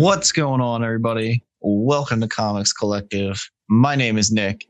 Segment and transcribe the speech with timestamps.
[0.00, 1.44] What's going on, everybody?
[1.60, 3.38] Welcome to Comics Collective.
[3.68, 4.66] My name is Nick,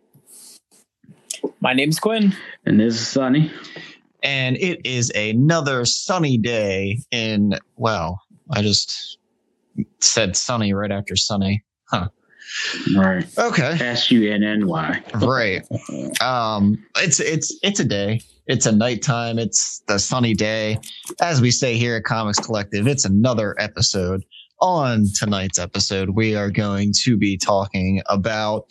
[1.60, 2.34] My name's Quinn.
[2.66, 3.52] And this is Sonny.
[4.24, 8.20] and it is another sunny day in, well,
[8.50, 9.18] I just
[10.00, 11.62] said sunny right after sunny.
[11.84, 12.08] Huh.
[12.96, 13.24] Right.
[13.38, 13.78] Okay.
[13.80, 15.00] S U N N Y.
[15.14, 15.62] Right.
[16.20, 18.20] Um, it's it's it's a day.
[18.48, 19.38] It's a nighttime.
[19.38, 20.80] It's the sunny day.
[21.20, 24.24] As we say here at Comics Collective, it's another episode.
[24.60, 28.70] On tonight's episode, we are going to be talking about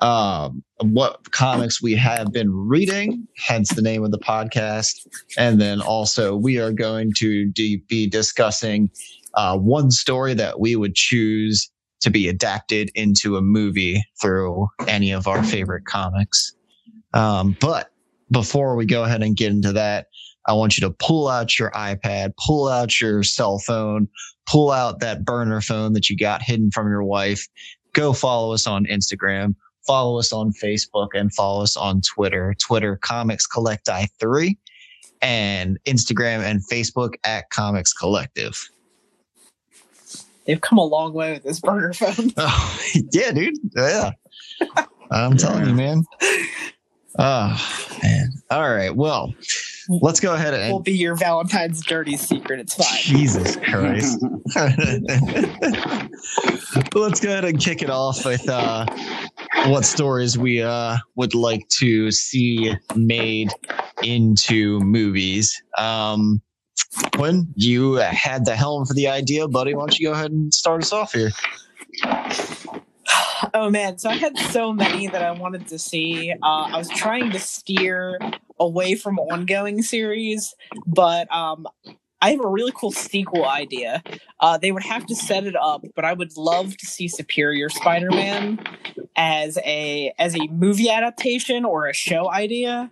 [0.00, 5.08] um, what comics we have been reading, hence the name of the podcast.
[5.36, 8.90] And then also, we are going to be discussing
[9.34, 11.68] uh, one story that we would choose
[12.00, 16.54] to be adapted into a movie through any of our favorite comics.
[17.12, 17.90] Um, but
[18.30, 20.06] before we go ahead and get into that,
[20.46, 24.08] I want you to pull out your iPad, pull out your cell phone,
[24.48, 27.46] pull out that burner phone that you got hidden from your wife.
[27.92, 29.54] Go follow us on Instagram,
[29.86, 32.54] follow us on Facebook, and follow us on Twitter.
[32.58, 34.56] Twitter Comics Collect I3
[35.20, 38.70] and Instagram and Facebook at Comics Collective.
[40.46, 42.32] They've come a long way with this burner phone.
[42.38, 42.80] Oh,
[43.12, 43.58] yeah, dude.
[43.76, 44.12] Yeah.
[45.10, 46.04] I'm telling you, man.
[47.18, 48.30] Oh, man.
[48.50, 48.94] All right.
[48.96, 49.34] Well,
[49.88, 50.72] let's go ahead and.
[50.72, 52.60] Will be your Valentine's dirty secret.
[52.60, 53.00] It's fine.
[53.00, 54.24] Jesus Christ.
[56.94, 58.86] let's go ahead and kick it off with uh,
[59.66, 63.50] what stories we uh, would like to see made
[64.02, 65.62] into movies.
[65.76, 66.40] Um,
[67.14, 69.74] Quinn, you had the helm for the idea, buddy.
[69.74, 71.30] Why don't you go ahead and start us off here?
[73.54, 76.32] Oh man, so I had so many that I wanted to see.
[76.32, 78.18] Uh, I was trying to steer
[78.58, 80.54] away from ongoing series,
[80.86, 81.66] but um,
[82.20, 84.02] I have a really cool sequel idea.
[84.40, 87.68] Uh, they would have to set it up, but I would love to see Superior
[87.68, 88.58] Spider-Man
[89.16, 92.90] as a as a movie adaptation or a show idea.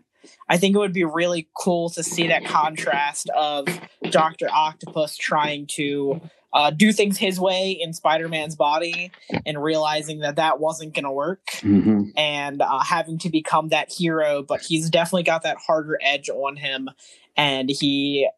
[0.48, 3.66] I think it would be really cool to see that contrast of
[4.10, 6.20] Doctor Octopus trying to
[6.56, 9.12] uh, do things his way in Spider-Man's body
[9.44, 13.92] and realizing that that wasn't going to work hmm and uh, having to become that
[13.92, 16.88] hero but he's definitely got that harder edge on him
[17.36, 18.28] and he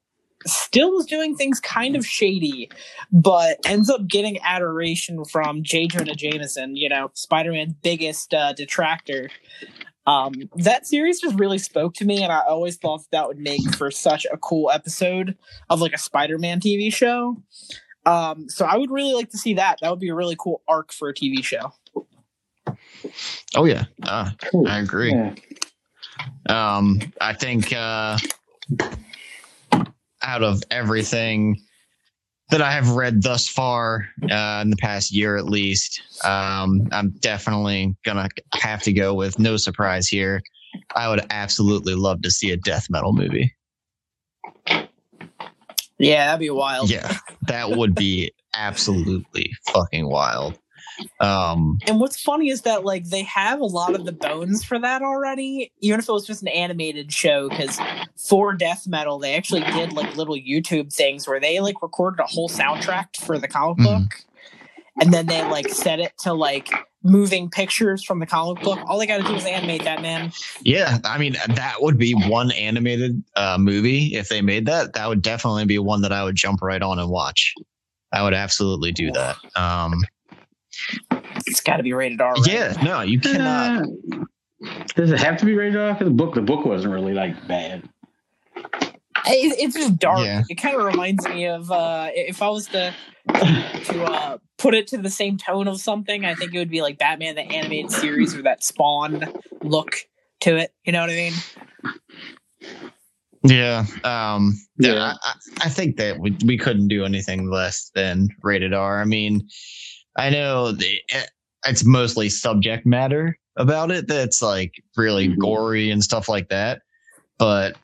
[0.47, 2.71] still is doing things kind of shady
[3.13, 9.31] but ends up getting adoration from j jonah jameson you know spider-man's biggest uh, detractor.
[10.07, 13.39] Um, that series just really spoke to me and i always thought that, that would
[13.39, 15.37] make for such a cool episode
[15.69, 17.37] of like a spider-man tv show
[18.09, 20.63] um, so i would really like to see that that would be a really cool
[20.67, 21.73] arc for a tv show
[23.57, 23.85] Oh, yeah.
[24.03, 24.31] Uh,
[24.67, 25.13] I agree.
[25.13, 25.35] Yeah.
[26.49, 28.19] Um, I think uh,
[30.23, 31.61] out of everything
[32.51, 37.11] that I have read thus far uh, in the past year, at least, um, I'm
[37.21, 40.43] definitely gonna have to go with no surprise here.
[40.95, 43.55] I would absolutely love to see a death metal movie.
[45.99, 47.17] Yeah that'd be wild Yeah,
[47.49, 50.59] that would be absolutely fucking wild.
[51.21, 54.79] Um, And what's funny is that like they have a lot of the bones for
[54.81, 57.49] that already, even if it was just an animated show.
[57.49, 57.79] Because
[58.17, 62.27] for death metal, they actually did like little YouTube things where they like recorded a
[62.27, 63.85] whole soundtrack for the comic Mhm.
[63.85, 64.15] book,
[65.01, 66.71] and then they like set it to like
[67.05, 68.79] moving pictures from the comic book.
[68.87, 70.33] All they got to do is animate that man.
[70.63, 74.95] Yeah, I mean that would be one animated uh, movie if they made that.
[74.95, 77.55] That would definitely be one that I would jump right on and watch.
[78.13, 79.37] I would absolutely do that.
[79.55, 80.03] Um,
[81.47, 82.35] It's got to be rated R.
[82.35, 82.47] Right?
[82.47, 83.83] yeah, no, you cannot.
[83.83, 84.25] Uh,
[84.97, 85.93] does it have to be rated R?
[85.93, 87.89] Because the book, the book wasn't really like bad.
[89.29, 90.21] It- it's just dark.
[90.25, 90.43] Yeah.
[90.49, 92.95] It kind of reminds me of uh, if I was to
[93.85, 96.83] to uh, put it to the same tone of something, I think it would be
[96.83, 99.25] like Batman the animated series or that Spawn
[99.63, 99.97] look
[100.41, 100.73] to it.
[100.85, 101.33] You know what I mean?
[103.45, 104.95] Yeah, um, yeah.
[104.95, 105.13] Yeah.
[105.23, 105.35] I,
[105.65, 109.01] I think that we we couldn't do anything less than rated R.
[109.01, 109.47] I mean,
[110.17, 111.01] I know the,
[111.67, 115.39] it's mostly subject matter about it that's like really Mhm.
[115.39, 116.83] gory and stuff like that.
[117.39, 117.77] But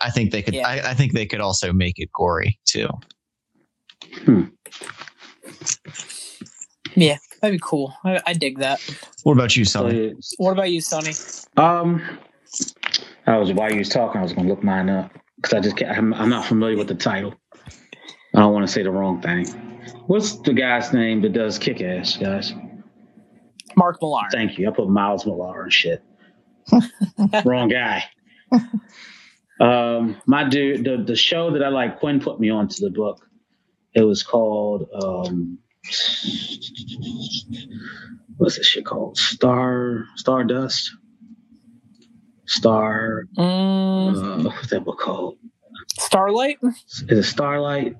[0.00, 0.54] I think they could.
[0.54, 0.66] Yeah.
[0.66, 2.88] I, I think they could also make it gory too.
[4.24, 4.44] Hmm.
[6.94, 7.94] Yeah, that'd be cool.
[8.04, 8.80] I, I dig that.
[9.22, 10.14] What about you, So, Sonny?
[10.38, 11.12] What about you, Sonny?
[11.56, 12.02] um,
[13.26, 15.76] I was while you was talking, I was gonna look mine up because I just
[15.76, 17.34] can't, I'm, I'm not familiar with the title.
[18.34, 19.46] I don't want to say the wrong thing.
[20.06, 22.52] What's the guy's name that does kick ass, guys?
[23.76, 24.22] Mark Millar.
[24.32, 24.68] Thank you.
[24.68, 26.02] I put Miles Millar and shit.
[27.44, 28.04] Wrong guy.
[29.60, 33.24] Um, my dude, the, the show that I like, Quinn put me onto the book.
[33.94, 35.58] It was called um,
[38.38, 39.18] what's this shit called?
[39.18, 40.90] Star Stardust.
[42.46, 43.26] Star.
[43.38, 45.36] Mm, Uh, what's that book called?
[45.98, 46.58] Starlight.
[46.62, 47.96] Is it Starlight?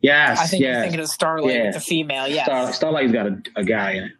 [0.00, 0.38] Yes.
[0.38, 0.72] I think yes.
[0.74, 2.26] you're thinking of Starlight with the female.
[2.28, 2.44] Yeah.
[2.44, 4.12] Star, Starlight's got a, a guy in it.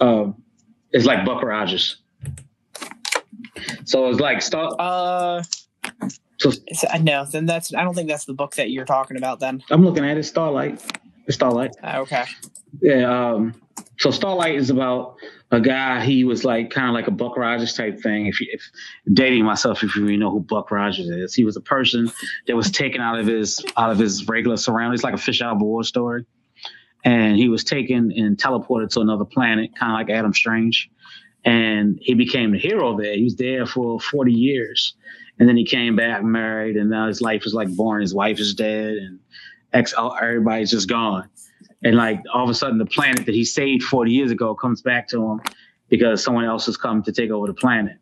[0.00, 0.42] Um,
[0.90, 2.01] it's like Buck Rogers.
[3.84, 4.74] So it's like Star.
[4.78, 5.42] Uh,
[6.38, 6.50] So
[7.00, 7.72] no, then that's.
[7.72, 9.38] I don't think that's the book that you're talking about.
[9.38, 9.62] Then.
[9.70, 10.24] I'm looking at it.
[10.24, 10.82] Starlight.
[11.26, 11.70] It's Starlight.
[11.82, 12.24] Uh, okay.
[12.80, 13.30] Yeah.
[13.32, 13.54] Um,
[13.98, 15.14] so Starlight is about
[15.52, 16.04] a guy.
[16.04, 18.26] He was like kind of like a Buck Rogers type thing.
[18.26, 18.62] If you, if
[19.12, 22.10] dating myself, if you really know who Buck Rogers is, he was a person
[22.48, 25.56] that was taken out of his out of his regular surroundings, like a fish out
[25.56, 26.24] of water story.
[27.04, 30.90] And he was taken and teleported to another planet, kind of like Adam Strange.
[31.44, 33.14] And he became the hero there.
[33.14, 34.94] He was there for 40 years.
[35.38, 38.02] And then he came back married, and now his life is like boring.
[38.02, 39.18] His wife is dead, and
[39.72, 41.28] ex everybody's just gone.
[41.82, 44.82] And like all of a sudden, the planet that he saved 40 years ago comes
[44.82, 45.40] back to him
[45.88, 47.96] because someone else has come to take over the planet.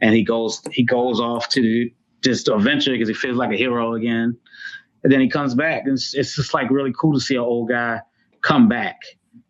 [0.00, 1.90] And he goes he goes off to
[2.22, 4.36] just adventure because he feels like a hero again.
[5.02, 7.42] And then he comes back, and it's, it's just like really cool to see an
[7.42, 8.00] old guy
[8.40, 9.00] come back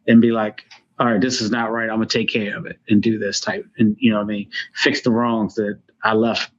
[0.06, 0.64] and be like,
[0.98, 1.88] "All right, this is not right.
[1.88, 4.28] I'm gonna take care of it and do this type, and you know what I
[4.28, 6.50] mean, fix the wrongs that I left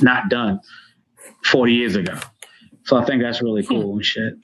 [0.00, 0.60] not done
[1.44, 2.18] 40 years ago."
[2.84, 4.34] So I think that's really cool and shit.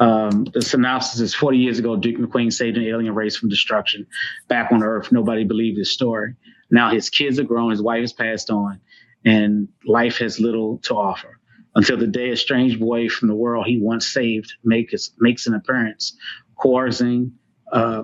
[0.00, 4.06] Um, the synopsis is 40 years ago, Duke McQueen saved an alien race from destruction.
[4.48, 6.34] Back on Earth, nobody believed his story.
[6.70, 8.80] Now his kids are grown, his wife has passed on,
[9.24, 11.38] and life has little to offer.
[11.74, 15.46] Until the day a strange boy from the world he once saved make his, makes
[15.46, 16.16] an appearance,
[16.58, 17.32] coercing
[17.72, 18.02] uh,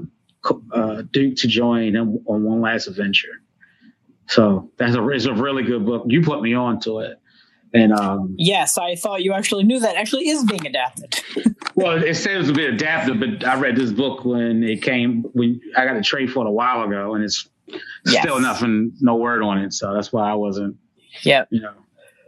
[0.73, 3.29] uh, Duke to join him on one last adventure.
[4.29, 6.05] So that's a, it's a really good book.
[6.09, 7.19] You put me on to it.
[7.75, 11.21] And um, Yes, I thought you actually knew that actually is being adapted.
[11.79, 15.61] Well, it says to be adapted, but I read this book when it came when
[15.77, 17.47] I got a trade for it a while ago, and it's
[18.07, 18.23] Yes.
[18.23, 19.75] still nothing, no word on it.
[19.75, 20.77] So that's why I wasn't,
[21.23, 21.49] Yep.
[21.51, 21.75] you know.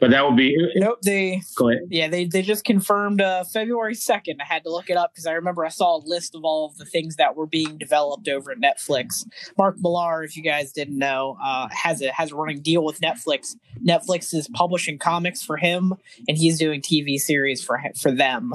[0.01, 1.01] But that would be Nope.
[1.03, 1.83] They go ahead.
[1.91, 4.41] yeah they they just confirmed uh, February second.
[4.41, 6.67] I had to look it up because I remember I saw a list of all
[6.67, 9.27] of the things that were being developed over at Netflix.
[9.57, 13.01] Mark Millar, if you guys didn't know, uh, has a has a running deal with
[13.01, 13.57] Netflix.
[13.85, 15.95] Netflix is publishing comics for him,
[16.29, 18.55] and he's doing TV series for for them.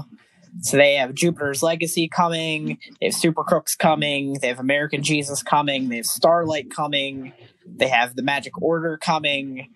[0.61, 5.41] So they have Jupiter's Legacy coming, they have Super Crooks coming, they have American Jesus
[5.41, 7.33] coming, they have Starlight coming,
[7.65, 9.69] they have the Magic Order coming,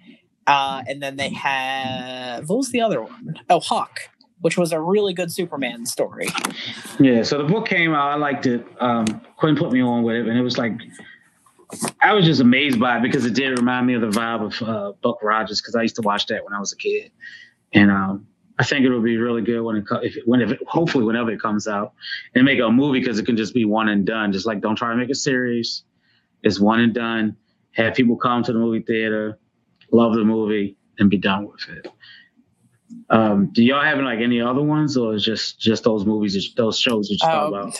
[0.47, 3.39] uh, and then they have what was the other one?
[3.49, 3.99] Oh, Hawk,
[4.41, 6.27] which was a really good Superman story.
[6.99, 7.23] Yeah.
[7.23, 8.11] So the book came out.
[8.11, 8.65] I liked it.
[8.79, 9.05] Um,
[9.35, 10.73] Quinn put me on with it, and it was like
[12.01, 14.67] I was just amazed by it because it did remind me of the vibe of
[14.67, 17.11] uh, Buck Rogers because I used to watch that when I was a kid,
[17.73, 18.27] and um,
[18.57, 21.41] I think it'll be really good when it if when if it, hopefully whenever it
[21.41, 21.93] comes out
[22.33, 24.31] and make a movie because it can just be one and done.
[24.31, 25.83] Just like don't try to make a series.
[26.41, 27.35] It's one and done.
[27.71, 29.37] Have people come to the movie theater,
[29.91, 31.91] love the movie, and be done with it.
[33.09, 36.79] Um, do y'all have like any other ones, or is just just those movies, those
[36.79, 37.79] shows that you thought Um, about?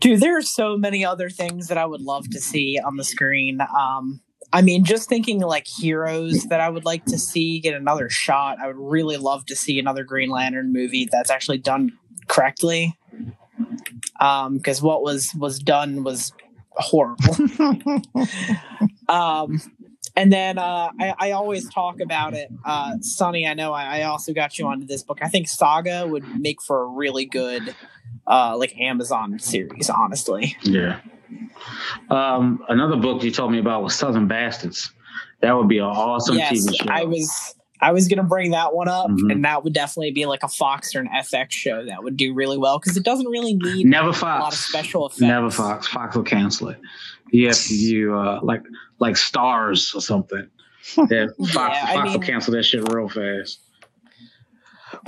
[0.00, 3.04] Dude, there are so many other things that I would love to see on the
[3.04, 3.60] screen.
[3.60, 4.20] Um,
[4.52, 8.58] I mean, just thinking like heroes that I would like to see get another shot.
[8.60, 11.92] I would really love to see another Green Lantern movie that's actually done
[12.28, 12.96] correctly.
[14.20, 16.32] Um, because what was was done was
[16.70, 17.36] horrible.
[19.08, 19.60] um,
[20.16, 22.48] and then uh, I, I always talk about it.
[22.64, 25.18] Uh, Sonny, I know I, I also got you onto this book.
[25.22, 27.74] I think Saga would make for a really good
[28.26, 30.56] uh, like Amazon series, honestly.
[30.62, 31.00] Yeah.
[32.10, 34.90] Um, another book you told me about was Southern Bastards.
[35.40, 36.86] That would be an awesome yes, TV show.
[36.92, 39.30] I was I was gonna bring that one up, Mhm.
[39.32, 42.32] and that would definitely be like a Fox or an FX show that would do
[42.32, 44.56] really well because it doesn't really need Never a lot of Fox.
[44.66, 45.20] special effects.
[45.20, 45.86] Never Fox.
[45.88, 46.78] Fox will cancel it.
[47.34, 48.62] You have to do uh, like
[49.00, 50.48] like stars or something.
[51.10, 53.58] Yeah, Fox, Yeah, I Fox will cancel that shit real fast.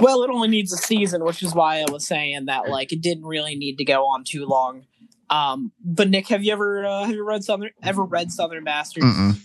[0.00, 3.02] Well, it only needs a season, which is why I was saying that like it
[3.02, 4.86] didn't really need to go on too long.
[5.28, 9.06] Um, but Nick, have you ever uh, have you read Southern ever read Southern Bastards?
[9.06, 9.38] Mm-mm.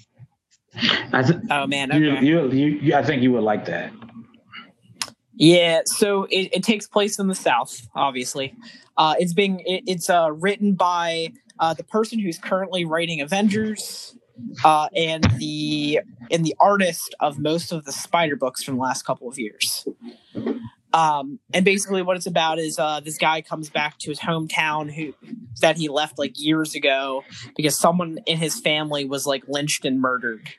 [1.11, 2.25] I, th- Oh man, okay.
[2.25, 3.91] you, you, you, I think you would like that.
[5.33, 8.55] Yeah, so it, it takes place in the South, obviously.
[8.97, 14.17] Uh, it's being it, it's uh, written by uh, the person who's currently writing Avengers,
[14.63, 19.05] uh, and the and the artist of most of the Spider books from the last
[19.05, 19.87] couple of years.
[20.93, 24.91] Um, and basically, what it's about is uh, this guy comes back to his hometown
[24.91, 25.13] who
[25.61, 27.23] that he left like years ago
[27.55, 30.49] because someone in his family was like lynched and murdered.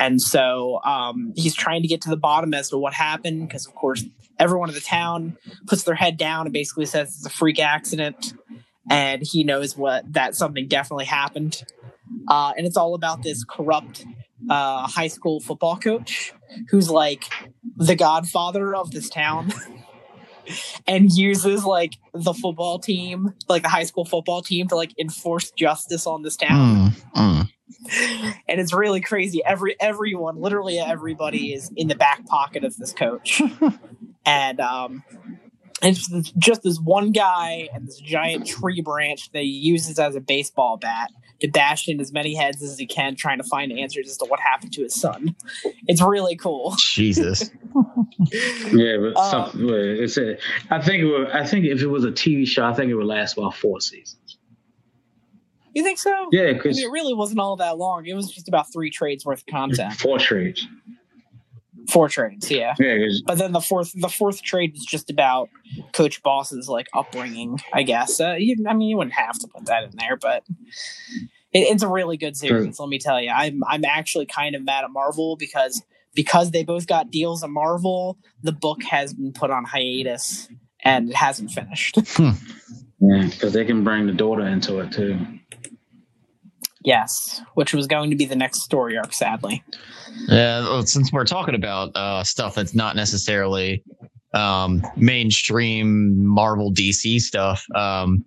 [0.00, 3.66] And so um, he's trying to get to the bottom as to what happened because,
[3.66, 4.04] of course,
[4.38, 8.34] everyone in the town puts their head down and basically says it's a freak accident.
[8.90, 11.64] And he knows what that something definitely happened.
[12.28, 14.04] Uh, and it's all about this corrupt
[14.48, 16.32] uh, high school football coach
[16.70, 17.24] who's like
[17.76, 19.52] the godfather of this town.
[20.86, 25.50] and uses like the football team, like the high school football team, to like enforce
[25.50, 26.92] justice on this town.
[26.92, 27.48] Mm, mm.
[28.48, 29.44] And it's really crazy.
[29.44, 33.42] Every everyone, literally everybody, is in the back pocket of this coach,
[34.26, 35.02] and um,
[35.82, 40.20] it's just this one guy and this giant tree branch that he uses as a
[40.20, 44.08] baseball bat to bash in as many heads as he can, trying to find answers
[44.08, 45.36] as to what happened to his son.
[45.86, 46.74] It's really cool.
[46.78, 47.50] Jesus.
[48.72, 50.36] Yeah, but Um, some, it's a,
[50.70, 52.94] I think it would, I think if it was a TV show, I think it
[52.94, 54.38] would last about four seasons.
[55.74, 56.28] You think so?
[56.32, 58.06] Yeah, I because mean, it really wasn't all that long.
[58.06, 59.92] It was just about three trades worth of content.
[59.92, 60.66] four trades.
[61.88, 62.74] Four trades, yeah.
[62.78, 65.48] Yeah, 'cause- But then the fourth, the fourth trade is just about
[65.92, 68.20] Coach Boss's like upbringing, I guess.
[68.20, 70.44] Uh, you, I mean, you wouldn't have to put that in there, but
[71.52, 72.78] it, it's a really good series.
[72.80, 75.82] Let me tell you, I'm I'm actually kind of mad at Marvel because
[76.14, 80.48] because they both got deals at Marvel, the book has been put on hiatus
[80.82, 81.98] and it hasn't finished.
[82.18, 85.18] yeah, because they can bring the daughter into it too.
[86.86, 89.62] Yes, which was going to be the next story arc, sadly.
[90.28, 93.84] Yeah, well, since we're talking about uh, stuff that's not necessarily
[94.32, 98.24] um, mainstream Marvel DC stuff, um,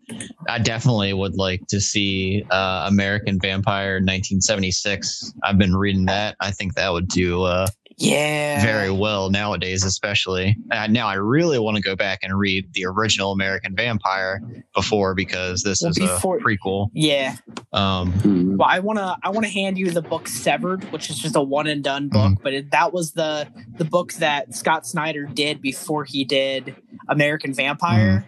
[0.47, 5.33] I definitely would like to see uh, American Vampire 1976.
[5.43, 6.35] I've been reading that.
[6.39, 7.67] I think that would do uh,
[8.01, 10.56] Yeah, very well nowadays, especially.
[10.72, 14.41] Uh, now, I really want to go back and read the original American Vampire
[14.74, 16.89] before because this Well, is before- a prequel.
[16.94, 17.36] yeah.
[17.74, 18.56] Um, Mhm.
[18.58, 21.68] Well, I wanna I wanna hand you the book Severed, which is just a one
[21.68, 26.06] and done book, but it, that was the the book that Scott Snyder did before
[26.06, 26.75] he did
[27.10, 28.25] American Vampire,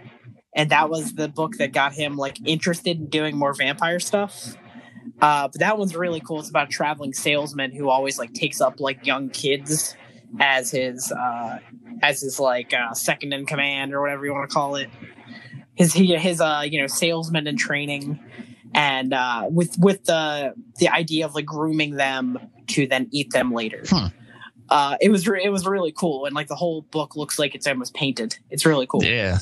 [0.56, 4.58] and that was the book that got him like interested in doing more vampire stuff.
[5.22, 6.39] Uh, but that one's really cool.
[6.39, 9.96] It's about a traveling salesman who always like takes up like young kids
[10.39, 11.60] as his uh,
[12.01, 14.89] as his like uh, second in command or whatever you want to call it.
[15.75, 18.20] His he his uh you know salesman in training
[18.74, 23.53] and uh, with with the the idea of like grooming them to then eat them
[23.53, 23.84] later.
[23.88, 24.08] Hmm.
[24.70, 27.55] Uh, it was re- it was really cool, and like the whole book looks like
[27.55, 28.38] it's almost painted.
[28.50, 29.03] It's really cool.
[29.03, 29.39] yeah,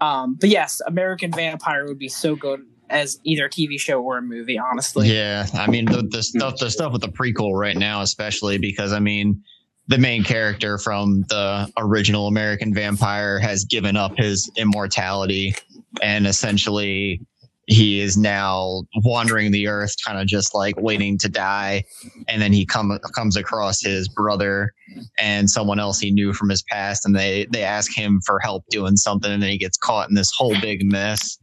[0.00, 4.18] Um, but yes, American Vampire would be so good as either a TV show or
[4.18, 4.58] a movie.
[4.58, 8.58] Honestly, Yeah, I mean the, the stuff the stuff with the prequel right now, especially
[8.58, 9.42] because I mean
[9.88, 15.54] the main character from the original American Vampire has given up his immortality
[16.02, 17.20] and essentially
[17.68, 21.84] he is now wandering the earth kind of just like waiting to die
[22.26, 24.72] and then he come comes across his brother
[25.18, 28.64] and someone else he knew from his past and they they ask him for help
[28.70, 31.38] doing something and then he gets caught in this whole big mess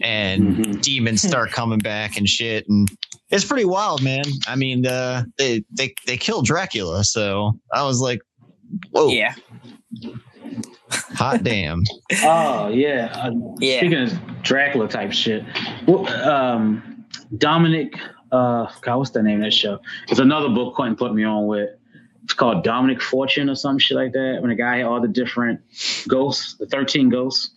[0.00, 0.80] and Mhm.
[0.82, 2.88] demons start coming back and shit and
[3.30, 8.00] it's pretty wild man i mean uh they they they killed dracula so i was
[8.00, 8.20] like
[8.90, 9.34] whoa yeah,
[11.14, 11.82] hot damn
[12.22, 13.10] Oh yeah.
[13.14, 13.78] Uh, yeah.
[13.78, 15.44] Speaking of Dracula type shit,
[15.86, 17.04] well, um,
[17.36, 17.98] Dominic,
[18.32, 19.78] uh, God, what's the name of that show?
[20.08, 21.70] It's another book Quentin put me on with.
[22.24, 24.38] It's called Dominic Fortune or some shit like that.
[24.40, 25.60] When the guy had all the different
[26.08, 27.50] ghosts, the thirteen ghosts.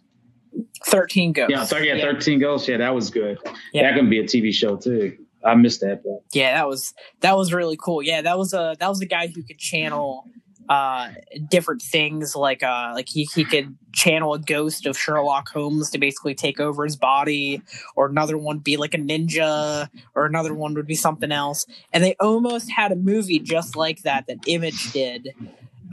[0.88, 1.51] Thirteen ghosts.
[1.51, 2.67] Yeah, 30, yeah, thirteen ghosts.
[2.67, 3.38] Yeah, that was good.
[3.73, 3.83] Yeah.
[3.83, 5.17] That can be a TV show too.
[5.43, 6.03] I missed that.
[6.03, 8.01] But Yeah, that was that was really cool.
[8.01, 10.25] Yeah, that was a that was a guy who could channel
[10.69, 11.09] uh
[11.50, 15.97] different things like uh like he, he could channel a ghost of Sherlock Holmes to
[15.97, 17.61] basically take over his body
[17.95, 21.65] or another one would be like a ninja or another one would be something else
[21.91, 25.33] and they almost had a movie just like that that Image did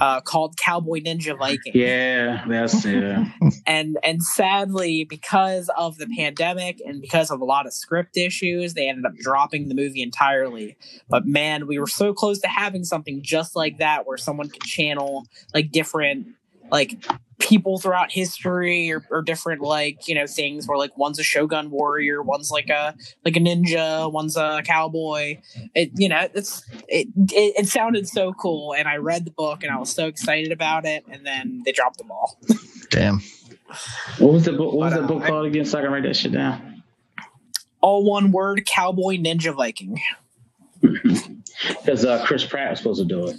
[0.00, 3.26] uh called Cowboy Ninja Viking yeah, that's yeah.
[3.66, 8.74] and and sadly because of the pandemic and because of a lot of script issues
[8.74, 10.76] they ended up dropping the movie entirely
[11.08, 14.62] but man we were so close to having something just like that where someone could
[14.62, 16.26] channel like different
[16.70, 17.04] like
[17.38, 21.70] people throughout history or, or different like you know things where like one's a shogun
[21.70, 25.38] warrior one's like a like a ninja one's a cowboy
[25.74, 29.62] it you know it's it, it it sounded so cool and i read the book
[29.62, 32.38] and i was so excited about it and then they dropped them all
[32.90, 33.20] damn
[34.18, 34.72] What was the book?
[34.72, 35.64] What was But, that uh, book called again?
[35.64, 36.82] So I can write that shit down.
[37.80, 40.00] all one word cowboy ninja viking
[40.82, 43.36] Because uh, Chris Pratt was supposed to do it.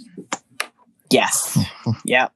[1.10, 1.58] yes
[2.04, 2.32] yep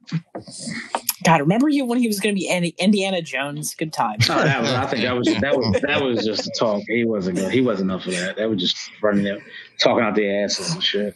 [1.25, 4.61] god remember you when he was going to be Indi- indiana jones good time that
[4.61, 4.71] was.
[4.71, 6.83] I think that was that was that was just a talk.
[6.87, 7.51] He wasn't good.
[7.51, 8.37] He wasn't up for that.
[8.37, 9.39] That was just running there,
[9.79, 11.15] talking out their asses and shit.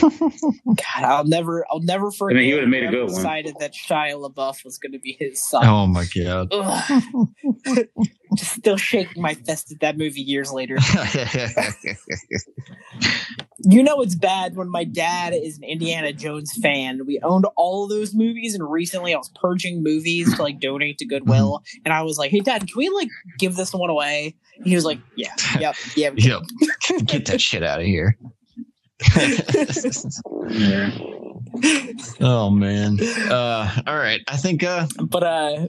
[0.00, 2.40] God, I'll never, I'll never forget.
[2.40, 3.22] he would've made a whoever good one.
[3.22, 5.64] Decided that Shia LaBeouf was going to be his son.
[5.66, 6.50] Oh my god.
[8.36, 10.76] Just still shaking my fist at that movie years later.
[13.66, 17.06] You know it's bad when my dad is an Indiana Jones fan.
[17.06, 20.98] We owned all of those movies, and recently I was purging movies to like donate
[20.98, 21.82] to Goodwill, mm-hmm.
[21.84, 24.74] and I was like, "Hey, Dad, can we like give this one away?" And he
[24.74, 26.42] was like, "Yeah, yep, yeah." yep.
[27.06, 28.18] Get that shit out of here.
[30.50, 30.90] Yeah.
[32.20, 32.98] oh man.
[33.00, 34.20] Uh all right.
[34.28, 35.68] I think uh but uh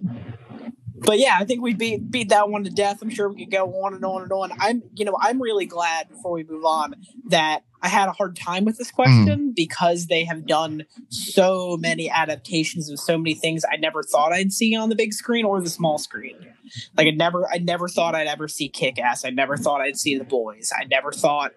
[1.06, 3.02] but yeah, I think we beat beat that one to death.
[3.02, 4.52] I'm sure we could go on and on and on.
[4.60, 6.96] I'm you know, I'm really glad before we move on
[7.30, 12.10] that I had a hard time with this question because they have done so many
[12.10, 15.62] adaptations of so many things I never thought I'd see on the big screen or
[15.62, 16.36] the small screen.
[16.98, 19.24] Like I never I never thought I'd ever see Kick Ass.
[19.24, 20.72] I never thought I'd see the boys.
[20.76, 21.54] I never thought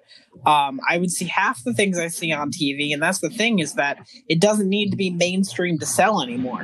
[0.46, 3.58] um, I would see half the things I see on TV, and that's the thing
[3.58, 6.60] is that it doesn't need to be mainstream to sell anymore.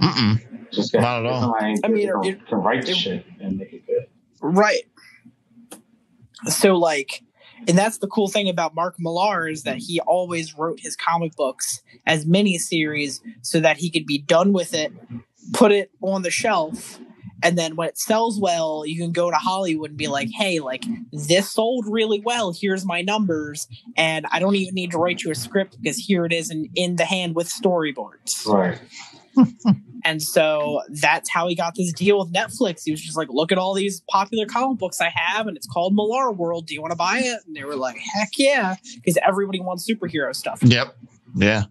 [0.00, 0.49] mm-mm.
[0.72, 1.54] Just Not at all.
[1.60, 4.06] I mean, it- to write it- shit and make it good.
[4.40, 4.84] Right.
[6.48, 7.22] So like
[7.68, 11.36] and that's the cool thing about Mark Millar is that he always wrote his comic
[11.36, 14.92] books as mini series so that he could be done with it,
[15.52, 16.98] put it on the shelf,
[17.42, 20.60] and then when it sells well, you can go to Hollywood and be like, hey,
[20.60, 22.52] like this sold really well.
[22.52, 23.66] Here's my numbers.
[23.96, 26.68] And I don't even need to write you a script because here it is in,
[26.74, 28.46] in the hand with storyboards.
[28.46, 28.78] Right.
[30.04, 32.82] And so that's how he got this deal with Netflix.
[32.84, 35.66] He was just like, look at all these popular comic books I have, and it's
[35.66, 36.66] called Millar World.
[36.66, 37.40] Do you want to buy it?
[37.46, 40.60] And they were like, heck yeah, because everybody wants superhero stuff.
[40.62, 40.96] Yep.
[41.34, 41.64] Yeah.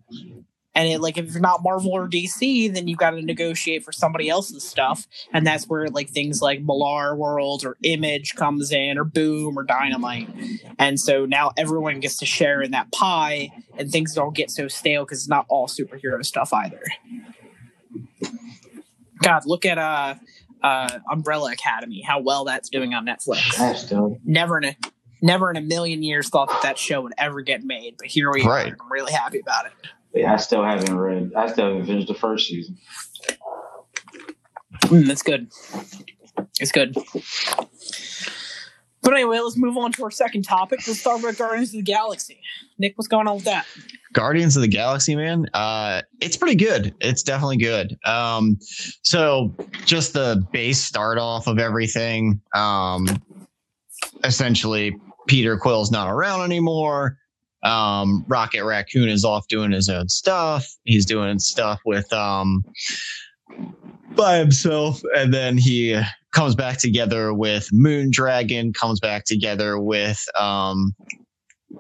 [0.76, 3.92] And it, like, if you're not Marvel or DC, then you've got to negotiate for
[3.92, 5.08] somebody else's stuff.
[5.34, 9.64] And that's where like things like Millar World or Image comes in, or Boom or
[9.64, 10.30] Dynamite.
[10.78, 14.68] And so now everyone gets to share in that pie, and things don't get so
[14.68, 16.84] stale because it's not all superhero stuff either.
[19.22, 20.16] God, look at uh,
[20.64, 23.58] uh, Umbrella Academy, how well that's doing on Netflix.
[23.58, 24.78] That's still Never in a
[25.22, 28.32] never in a million years thought that that show would ever get made, but here
[28.32, 28.72] we Right.
[28.72, 28.78] are.
[28.80, 29.72] I'm really happy about it.
[30.14, 32.78] yeah, I still haven't read I still haven't finished the first season.
[34.86, 35.52] Mm, that's good.
[36.60, 36.96] It's good.
[39.10, 40.82] But anyway, let's move on to our second topic.
[40.88, 42.40] Let's talk about Guardians of the Galaxy.
[42.78, 43.66] Nick, what's going on with that?
[44.14, 45.48] Guardians of the Galaxy, man.
[45.56, 46.94] Uh, it's pretty good.
[47.02, 47.98] It's definitely good.
[48.06, 48.60] Um,
[49.02, 49.52] so
[49.84, 52.40] just the base start off of everything.
[52.54, 53.08] Um,
[54.24, 54.96] essentially,
[55.28, 57.18] Peter Quill's not around anymore.
[57.64, 60.72] Um, Rocket Raccoon is off doing his own stuff.
[60.84, 62.64] He's doing stuff with um
[64.12, 66.00] by himself, and then he
[66.32, 68.74] comes back together with Moon Dragon.
[68.74, 70.94] Comes back together with um,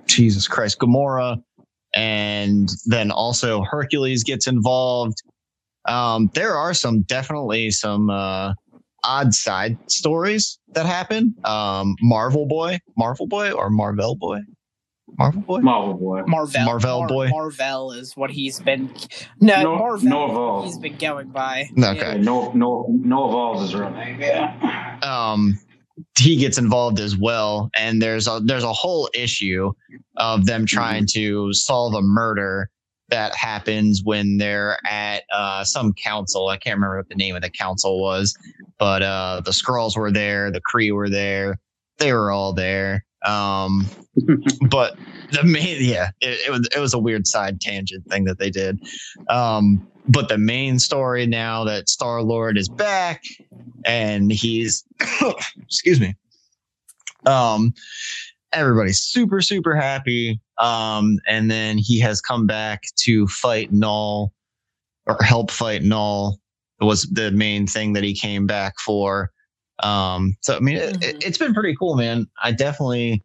[0.07, 1.41] Jesus Christ, Gamora
[1.93, 5.23] and then also Hercules gets involved.
[5.87, 8.53] Um, there are some definitely some uh,
[9.03, 11.33] odd side stories that happen.
[11.45, 14.39] Um, Marvel Boy, Marvel Boy, or Marvel Boy,
[15.19, 15.59] Marvel Boy.
[15.59, 16.23] Marvel boy.
[16.25, 16.65] Marvel.
[16.65, 17.27] Marvel boy?
[17.29, 18.89] Marvel is what he's been.
[19.41, 20.09] No, Nor- Marvel.
[20.09, 20.63] Noh-Varr.
[20.65, 21.69] He's been going by.
[21.77, 21.97] Okay.
[21.97, 24.19] Yeah, no no no evolves his real name.
[24.21, 24.97] Yeah.
[25.03, 25.59] um,
[26.17, 29.71] he gets involved as well, and there's a there's a whole issue
[30.15, 32.69] of them trying to solve a murder
[33.09, 36.47] that happens when they're at uh, some council.
[36.47, 38.33] I can't remember what the name of the council was,
[38.77, 41.57] but uh, the Skrulls were there, the Kree were there,
[41.97, 43.03] they were all there.
[43.25, 43.87] Um,
[44.69, 44.97] but
[45.31, 48.49] the main, yeah, it, it was it was a weird side tangent thing that they
[48.49, 48.79] did.
[49.29, 53.23] Um, but the main story now that Star Lord is back
[53.85, 54.83] and he's
[55.61, 56.15] excuse me.
[57.25, 57.73] Um
[58.51, 60.39] everybody's super super happy.
[60.57, 64.33] Um and then he has come back to fight Knull
[65.05, 66.39] or help fight Knull.
[66.81, 69.31] Was the main thing that he came back for
[69.83, 71.03] um so i mean it, Mhm.
[71.03, 73.23] it, it's been pretty cool man i definitely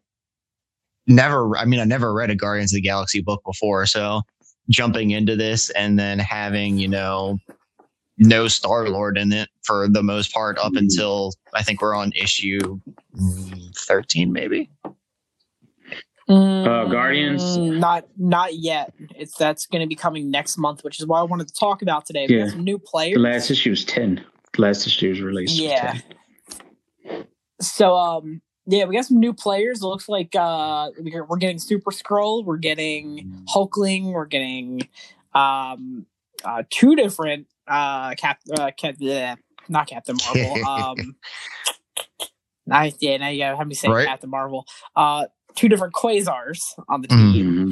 [1.07, 4.21] never i mean i never read a guardians of the galaxy book before so
[4.69, 7.37] jumping into this and then having you know
[8.17, 12.13] no Star Lord in it for the most part up until I think we're on
[12.15, 12.79] issue
[13.75, 14.69] 13, maybe.
[16.29, 17.57] Mm, Guardians?
[17.57, 18.93] Not not yet.
[19.17, 21.81] It's that's going to be coming next month, which is why I wanted to talk
[21.81, 22.25] about today.
[22.27, 22.43] We Yeah.
[22.43, 24.23] have some new The last issue was ten.
[24.53, 25.51] The last issue was released.
[25.51, 25.99] was Yeah.
[27.59, 27.65] 10.
[27.65, 29.81] So um yeah, we got some new players.
[29.81, 34.87] It looks like uh we're we're getting Super Skrull, we're getting Hulkling, we're getting
[35.33, 36.05] um
[36.43, 38.95] uh two different uh cap uh cap
[39.67, 40.65] not Captain Marvel.
[40.69, 41.15] um
[42.71, 44.07] I yeah, now you gotta have me say Right.
[44.07, 44.65] Captain Marvel.
[44.95, 47.19] Uh two different quasars on the team,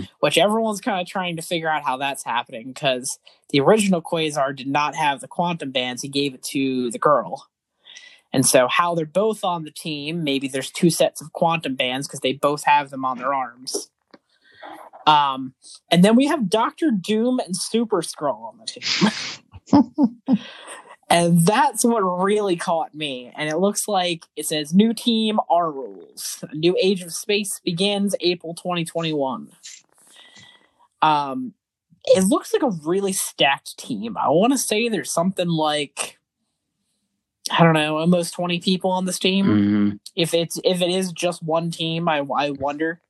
[0.03, 0.07] Mhm.
[0.21, 3.19] which everyone's kind of trying to figure out how that's happening because
[3.49, 6.01] the original quasar did not have the quantum bands.
[6.01, 7.47] He gave it to the girl.
[8.33, 12.07] And so, how they're both on the team, maybe there's two sets of quantum bands
[12.07, 13.91] because they both have them on their arms.
[15.05, 15.53] Um,
[15.91, 20.37] and then we have Doctor Doom and Super Skrull on the team.
[21.09, 23.31] and that's what really caught me.
[23.35, 26.43] And it looks like it says new team, our rules.
[26.49, 29.49] A new age of space begins April 2021.
[31.01, 31.53] Um,
[32.05, 34.17] it looks like a really stacked team.
[34.17, 36.17] I want to say there's something like
[37.51, 39.99] I don't know, almost 20 people on this team Mhm.
[40.15, 43.01] if it's if it is just one team i, I wonder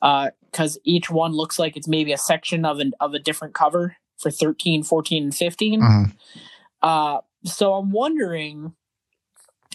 [0.00, 3.96] because each one looks like it's maybe a section of an of a different cover
[4.18, 6.12] for 13 14 and 15 Mhm.
[6.82, 8.74] uh, so i'm wondering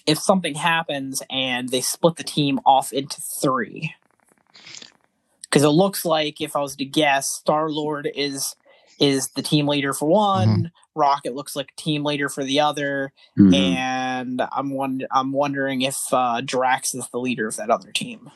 [0.06, 3.96] if something happens and they split the team off into three
[5.44, 8.56] because it looks like if i was to guess star lord is
[9.00, 13.14] is the team leader for one rocket looks like a team leader for the other
[13.38, 13.56] Mhm.
[13.56, 15.02] and I'm one.
[15.12, 18.30] I'm wondering if uh, Drax is the leader of that other team,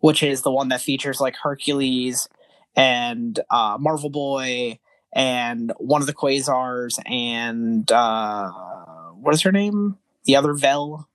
[0.00, 2.28] which is the one that features like Hercules
[2.74, 4.78] and uh, Marvel Boy
[5.12, 8.50] and one of the Quasars and uh,
[9.14, 9.98] what is her name?
[10.24, 11.08] The other Vel,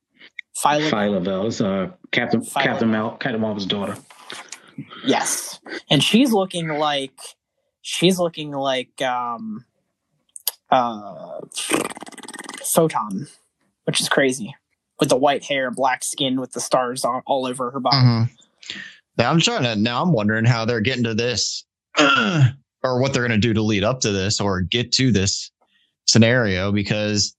[0.55, 0.89] Philo.
[0.89, 2.63] Phyla-Vell is uh, Captain Phyla-Vell.
[2.63, 3.95] Captain Mal Captain Marvel's daughter.
[5.05, 7.17] Yes, and she's looking like
[7.83, 9.63] she's looking like um,
[10.71, 11.39] uh,
[12.63, 13.27] Photon,
[13.83, 14.55] which is crazy,
[14.99, 17.97] with the white hair, black skin, with the stars all, all over her body.
[17.97, 18.29] Mhm.
[19.17, 19.75] Now I'm trying to.
[19.75, 21.65] Now I'm wondering how they're getting to this,
[21.99, 25.51] or what they're going to do to lead up to this, or get to this
[26.07, 27.35] scenario, because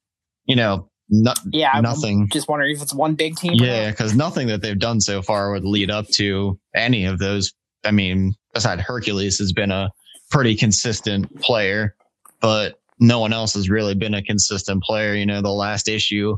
[0.47, 2.29] you know, no, Yeah, I'm nothing.
[2.31, 3.55] just wondering if it's one big team.
[3.55, 7.53] Yeah, because nothing that they've done so far would lead up to any of those.
[7.85, 9.91] I mean, aside Hercules has been a
[10.31, 11.95] pretty consistent player,
[12.41, 15.15] but no one else has really been a consistent player.
[15.15, 16.37] You know, the last issue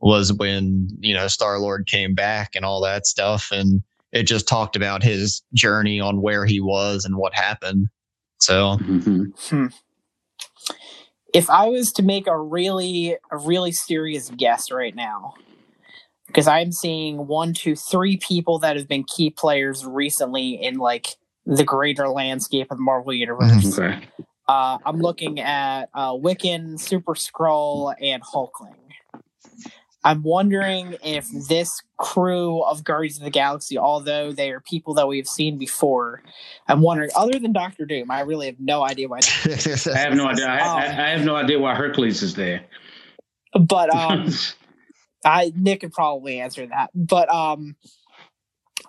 [0.00, 3.48] was when, you know, Star Lord came back and all that stuff.
[3.52, 7.88] And it just talked about his journey on where he was and what happened.
[8.38, 9.32] So, Mhm.
[9.48, 9.66] Hmm.
[11.32, 15.34] If I was to make a really, a really serious guess right now,
[16.26, 21.16] because I'm seeing one, two, three people that have been key players recently in like
[21.46, 23.78] the greater landscape of the Marvel Universe.
[23.78, 23.98] Okay.
[24.48, 28.74] Uh, I'm looking at uh, Wiccan, Super Skrull, and Hulkling.
[30.04, 35.06] I'm wondering if this crew of Guardians of the Galaxy, although they are people that
[35.06, 36.22] we've seen before,
[36.66, 39.20] I'm wondering, other than Doctor Doom, I really have no idea why.
[39.44, 40.48] I have no idea.
[40.48, 42.64] I, I, I have no idea why Hercules is there.
[43.58, 44.28] But um,
[45.24, 46.90] I Nick could probably answer that.
[46.94, 47.76] But um,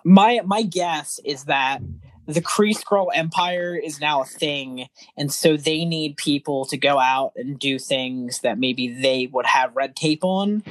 [0.04, 1.80] my my guess is that
[2.26, 6.98] the Kree Skrull Empire is now a thing, and so they need people to go
[6.98, 10.62] out and do things that maybe they would have red tape on.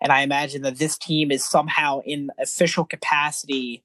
[0.00, 3.82] And I imagine that this team is somehow in official capacity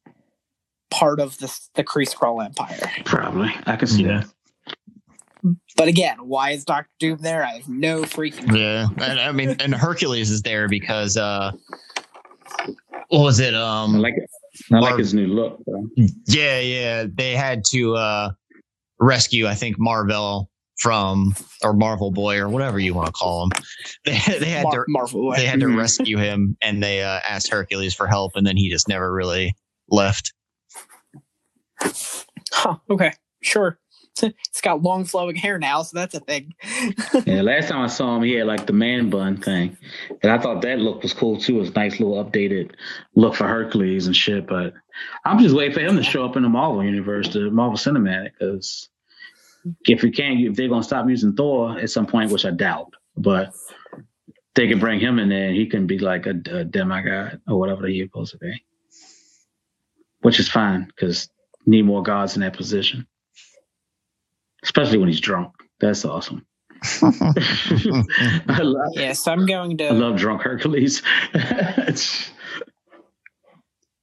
[0.90, 2.80] part of the the Kree Skrull Empire.
[3.06, 3.52] Probably.
[3.66, 4.22] I can see Yeah.
[4.22, 4.28] that.
[5.78, 7.44] But again, why is Doctor Doom there?
[7.46, 8.50] I have no freaking.
[8.50, 8.60] clue.
[8.60, 8.88] yeah.
[9.00, 11.52] And I mean, and Hercules is there because, uh,
[13.10, 13.54] what was it?
[13.54, 14.30] I Um, like it.
[14.74, 15.60] I like his new look.
[15.66, 15.88] Though.
[16.28, 17.06] Yeah, yeah.
[17.14, 18.30] They had to uh
[19.00, 23.52] rescue, I think, Marvel from or Marvel Boy or whatever you want to call him.
[24.06, 25.32] They they had Mar- to Marvel.
[25.36, 25.78] they had to Mhm.
[25.78, 29.56] rescue him and they uh, asked Hercules for help and then he just never really
[29.90, 30.34] left.
[32.52, 33.80] Huh, okay, sure.
[34.50, 36.54] It's got long flowing hair now, so that's a thing.
[37.26, 39.78] Yeah, last time I saw him, he had like the man bun thing,
[40.22, 41.58] and I thought that look was cool too.
[41.58, 42.72] It was a nice little updated
[43.16, 44.48] look for Hercules and shit.
[44.48, 44.74] But
[45.26, 48.32] I'm just waiting for him to show up in the Marvel universe, the Marvel Cinematic,
[48.40, 48.90] because
[49.86, 52.94] if we can't, if they're gonna stop using Thor at some point, which I doubt,
[53.16, 53.54] but
[54.56, 57.60] they can bring him in there, and he can be like a, a demigod or
[57.60, 58.64] whatever he's supposed to be,
[60.22, 61.30] which is fine because
[61.66, 63.06] need more gods in that position,
[64.64, 65.54] especially when he's drunk.
[65.80, 66.46] That's awesome.
[67.02, 69.94] I love, yes, I'm going I to.
[69.94, 71.02] love drunk Hercules.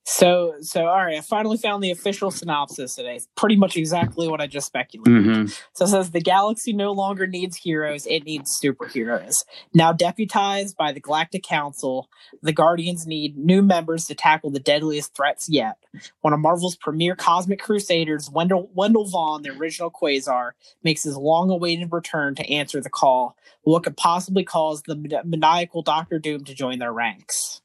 [0.06, 1.16] So, so all right.
[1.16, 3.16] I finally found the official synopsis today.
[3.16, 5.24] It's pretty much exactly what I just speculated.
[5.24, 5.60] Mhm.
[5.72, 9.44] So it says the galaxy no longer needs heroes; it needs superheroes.
[9.72, 12.10] Now deputized by the Galactic Council,
[12.42, 15.78] the Guardians need new members to tackle the deadliest threats yet.
[16.20, 20.50] One of Marvel's premier cosmic crusaders, Wendell, Wendell Vaughn, the original Quasar,
[20.82, 23.36] makes his long-awaited return to answer the call.
[23.62, 27.62] What could possibly cause the maniacal Doctor Doom to join their ranks?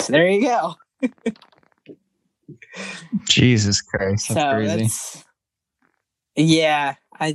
[0.00, 0.76] So there you go.
[3.28, 4.76] Jesus Christ, that's so crazy.
[4.76, 5.24] that's
[6.36, 6.94] yeah.
[7.18, 7.34] I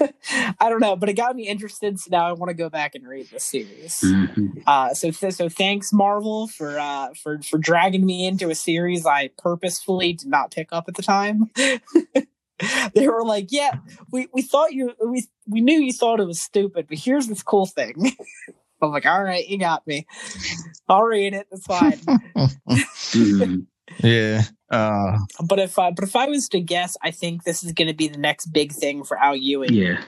[0.58, 2.00] I don't know, but it got me interested.
[2.00, 4.00] So now I want to go back and read the series.
[4.02, 4.62] Mhm.
[4.66, 9.04] Uh, so th- so thanks Marvel for uh for for dragging me into a series
[9.06, 11.50] I purposefully did not pick up at the time.
[12.94, 13.72] they were like, "Yeah,
[14.10, 17.42] we we thought you we we knew you thought it was stupid, but here's this
[17.42, 18.16] cool thing."
[18.82, 20.06] I'm like, "All right, you got me.
[20.88, 21.46] I'll read it.
[21.50, 22.00] It's fine."
[24.02, 24.42] Yeah.
[24.70, 27.88] Uh, but if I, but if I was to guess, I think this is going
[27.88, 29.72] to be the next big thing for Al Ewing.
[29.72, 30.04] Yeah.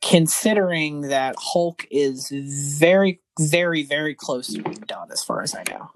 [0.00, 2.30] considering that Hulk is
[2.78, 5.90] very, very, very close to being done, as far as I know.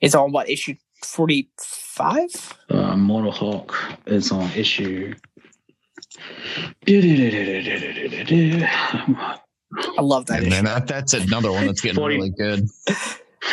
[0.00, 0.74] It's on what issue
[1.04, 2.58] forty five?
[2.68, 3.74] Uh, Mortal Hulk
[4.06, 5.14] is on issue.
[9.98, 10.54] I love that and issue.
[10.56, 12.16] then that, that's another one that's getting 40.
[12.16, 12.68] really good.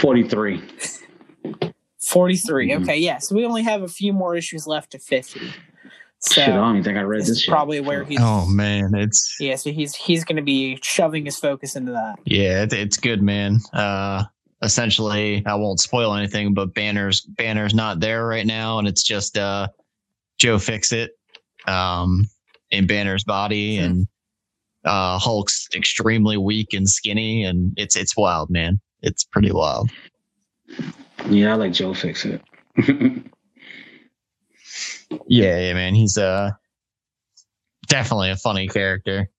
[0.01, 0.61] 43.
[2.01, 2.69] Forty three.
[2.69, 2.81] Mhm.
[2.83, 3.17] Okay, yeah.
[3.19, 5.41] So we only have a few more issues left to fifty.
[6.19, 7.51] So Shit, I don't even think I read this this is shit.
[7.51, 8.17] probably where he's.
[8.21, 12.15] Oh man, it's Yeah, so he's he's going to be shoving his focus into that.
[12.25, 13.59] yeah, it, it's good, man.
[13.73, 14.23] Uh,
[14.63, 19.37] essentially, I won't spoil anything, but Banner's Banner's not there right now, and it's just
[19.37, 19.67] uh,
[20.39, 21.11] Joe Fix It,
[21.67, 22.27] um,
[22.71, 23.83] in Banner's body, Hmm.
[23.83, 24.07] and
[24.89, 28.79] uh, Hulk's extremely weak and skinny, and it's it's wild, man.
[29.01, 29.89] It's pretty wild.
[31.29, 32.41] Yeah, I like Joe Fix It.
[35.27, 35.95] Yeah, yeah, man.
[35.95, 36.51] He's uh
[37.87, 39.29] definitely a funny character.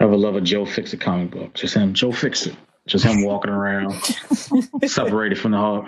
[0.00, 1.54] I would love a Joe Fix It comic book.
[1.54, 2.56] Just him, Joe Fix It.
[2.86, 3.94] Just him walking around,
[4.86, 5.86] separated from the Hulk.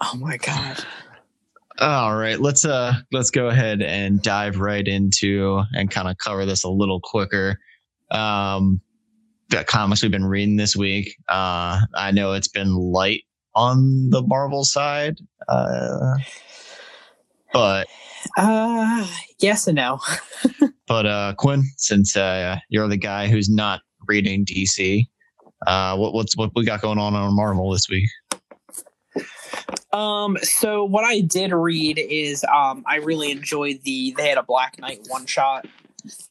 [0.00, 0.84] Oh my god.
[1.80, 6.46] All right, let's uh let's go ahead and dive right into and kind of cover
[6.46, 7.58] this a little quicker.
[8.12, 8.80] Um
[9.48, 11.16] the comics we've been reading this week.
[11.28, 13.22] Uh I know it's been light
[13.56, 15.18] on the Marvel side.
[15.48, 16.14] Uh
[17.52, 17.88] but
[18.36, 19.04] Uh
[19.40, 19.98] yes and no.
[20.86, 25.08] but uh Quinn, since uh you're the guy who's not reading DC,
[25.66, 28.08] uh what what's what we got going on on Marvel this week?
[29.94, 34.42] Um, so what I did read is um I really enjoyed the they had a
[34.42, 35.66] Black Knight one shot.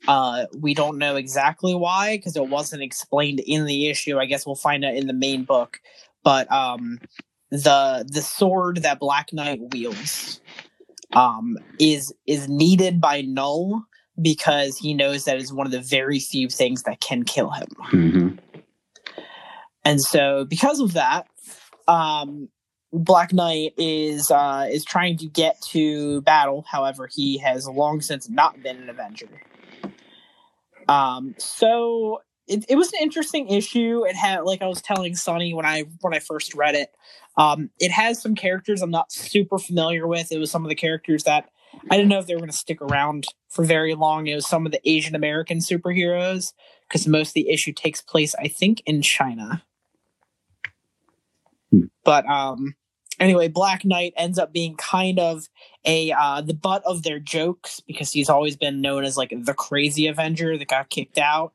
[0.05, 4.19] Uh we don't know exactly why because it wasn't explained in the issue.
[4.19, 5.79] I guess we'll find out in the main book.
[6.23, 6.99] But um
[7.51, 10.41] the the sword that Black Knight wields
[11.13, 13.85] um is is needed by Knull
[14.21, 17.69] because he knows that is one of the very few things that can kill him.
[17.79, 18.27] hmm
[19.85, 21.27] And so because of that,
[21.87, 22.49] um
[22.93, 28.29] Black Knight is uh is trying to get to battle, however, he has long since
[28.29, 29.29] not been an Avenger.
[30.87, 34.05] Um so it, it was an interesting issue.
[34.05, 36.89] It had like I was telling Sonny when I when I first read it.
[37.35, 40.31] Um it has some characters I'm not super familiar with.
[40.31, 41.49] It was some of the characters that
[41.89, 44.27] I didn't know if they were going to stick around for very long.
[44.27, 46.53] It was some of the Asian American superheroes
[46.87, 49.63] because most of the issue takes place, I think, in China.
[51.71, 51.85] Hmm.
[52.03, 52.75] But um,
[53.19, 55.47] anyway, Black Knight ends up being kind of
[55.85, 59.53] a uh, the butt of their jokes because he's always been known as like the
[59.53, 61.53] crazy Avenger that got kicked out.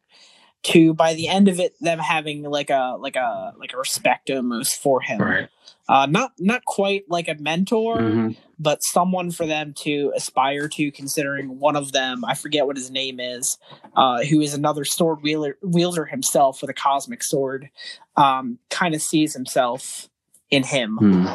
[0.65, 4.29] To by the end of it, them having like a like a like a respect
[4.29, 5.21] almost for him.
[5.21, 5.49] Right.
[5.89, 10.91] Uh, not not quite like a mentor, hmm but someone for them to aspire to,
[10.91, 13.57] considering one of them, I forget what his name is,
[13.97, 17.71] uh, who is another sword wielder, wielder himself with a cosmic sword,
[18.17, 20.09] um, kind of sees himself
[20.51, 20.97] in him.
[20.97, 21.27] hmm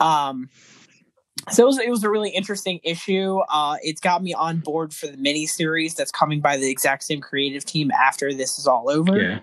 [0.00, 0.48] Um,
[1.50, 3.40] so it was, it was a really interesting issue.
[3.48, 7.02] Uh, it's got me on board for the mini series that's coming by the exact
[7.02, 9.20] same creative team after this is all over.
[9.20, 9.40] Yeah.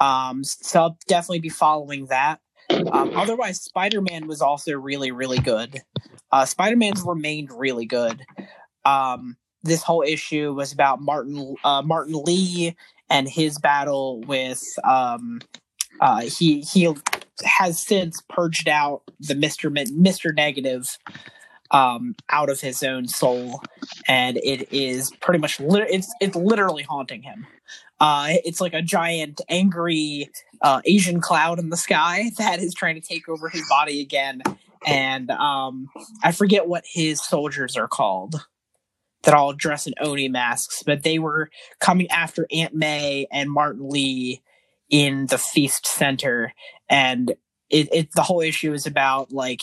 [0.00, 2.40] Um, so I'll definitely be following that.
[2.70, 5.82] Um, otherwise, Spider Man was also really, really good.
[6.30, 8.24] Uh, Spider Man's remained really good.
[8.84, 12.76] Um, this whole issue was about Martin uh, Martin Lee
[13.10, 14.62] and his battle with.
[14.84, 15.40] Um,
[16.00, 16.92] uh, he he
[17.44, 20.98] has since purged out the Mister Mister Negative
[21.70, 23.62] um, out of his own soul,
[24.06, 27.46] and it is pretty much lit- it's it's literally haunting him.
[28.00, 30.28] Uh, it's like a giant, angry
[30.60, 34.42] uh, Asian cloud in the sky that is trying to take over his body again.
[34.84, 35.88] And um,
[36.24, 38.44] I forget what his soldiers are called
[39.22, 43.88] that all dress in Oni masks, but they were coming after Aunt May and Martin
[43.88, 44.42] Lee
[44.92, 46.54] in the Feast Center.
[46.88, 47.30] And
[47.70, 49.62] it, it the whole issue is about like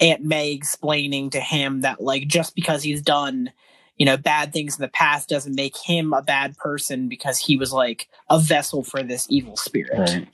[0.00, 3.52] Aunt May explaining to him that like just because he's done
[3.96, 7.56] you know bad things in the past doesn't make him a bad person because he
[7.56, 10.28] was like a vessel for this evil spirit Right.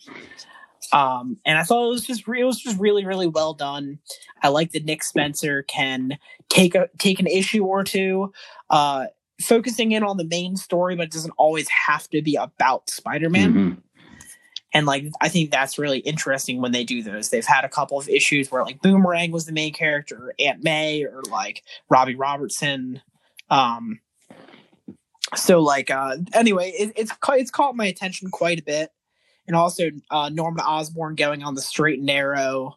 [0.93, 3.99] Um, and I thought it was just re- it was just really really well done.
[4.43, 6.19] I like that Nick Spencer can
[6.51, 8.33] take a take an issue or two,
[8.71, 9.07] uh,
[9.41, 13.31] focusing in on the main story, but it doesn't always have to be about Spider
[13.31, 13.83] Man.
[14.75, 17.31] And like I think that's really interesting when they do those.
[17.31, 20.65] They've had a couple of issues where like Boomerang was the main character, or Aunt
[20.65, 23.01] May, or like Robbie Robertson.
[23.51, 24.01] Um,
[25.37, 28.91] so like uh, anyway, it, it's it's caught my attention quite a bit,
[29.47, 32.77] and also uh, Norman Osborn going on the straight and narrow.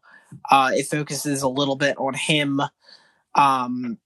[0.51, 2.62] Uh, it focuses a little bit on him
[3.36, 3.97] um,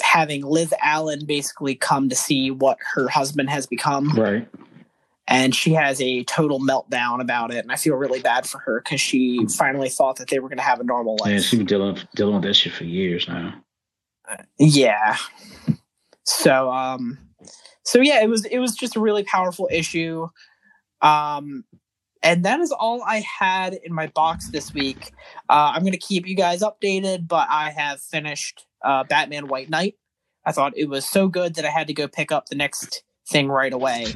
[0.00, 4.48] having Liz Allen basically come to see what her husband has become Right.
[5.30, 8.82] And she has a total meltdown about it and i feel really bad for her
[8.84, 11.30] because she finally thought that they were going to have a normal life.
[11.30, 13.54] Yeah, she's been dealing dealing with that shit for years now.
[14.58, 15.16] yeah.
[16.24, 17.18] So um
[17.84, 20.28] so yeah it was it was just a really powerful issue.
[21.00, 21.64] Um
[22.22, 25.12] and that is all i had in my box this week.
[25.48, 29.70] Uh i'm going to keep you guys updated but i have finished uh batman white
[29.70, 29.94] knight.
[30.44, 33.02] I thought it was so good that i had to go pick up the next
[33.30, 34.06] thing right away.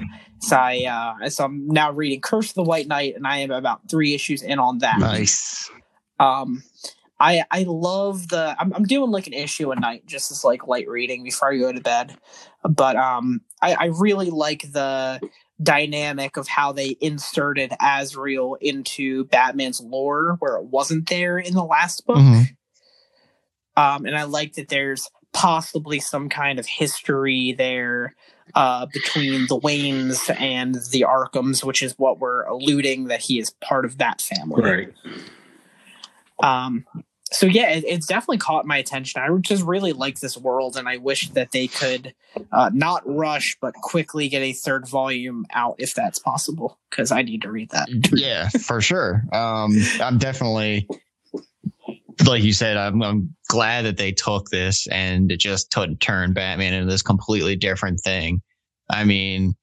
[0.41, 0.85] So i
[1.23, 4.15] uh so i'm now reading curse of the white knight and i am about three
[4.15, 4.99] issues in on that.
[4.99, 5.71] Nice.
[6.21, 6.63] um
[7.19, 10.67] i i love the I'm, I'm doing like an issue a night just as like
[10.67, 12.17] light reading before i go to bed.
[12.69, 15.21] But um i i really like the
[15.63, 21.65] dynamic of how they inserted Azrael into batman's lore where it wasn't there in the
[21.65, 22.19] last book.
[22.19, 22.57] Mhm.
[23.77, 28.15] um and i like that there's possibly some kind of history there
[28.55, 33.51] uh between the waynes and the arkhams which is what we're alluding that he is
[33.61, 34.95] part of that family Right.
[36.43, 36.85] um,
[37.35, 39.21] so yeah, it, it's definitely caught my attention.
[39.21, 42.15] I just really like this world, and I wish that they could
[42.53, 47.23] uh, not rush, but quickly get a third volume out if that's possible, because I
[47.23, 47.89] need to read that.
[48.13, 49.25] yeah, for sure.
[49.33, 50.89] Um, I'm definitely,
[52.27, 56.35] like you said, I'm, I'm glad that they took this and it just t- turned
[56.35, 58.41] Batman into this completely different thing.
[58.91, 59.55] I mean,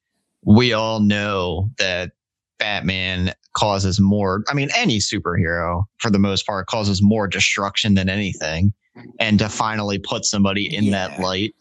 [0.44, 2.12] we all know that
[2.58, 8.08] Batman causes more, I mean, any superhero for the most part causes more destruction than
[8.08, 8.72] anything.
[9.18, 11.54] And to finally put somebody in that light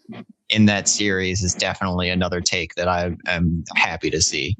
[0.49, 4.57] in that series is definitely another take that I am happy to see.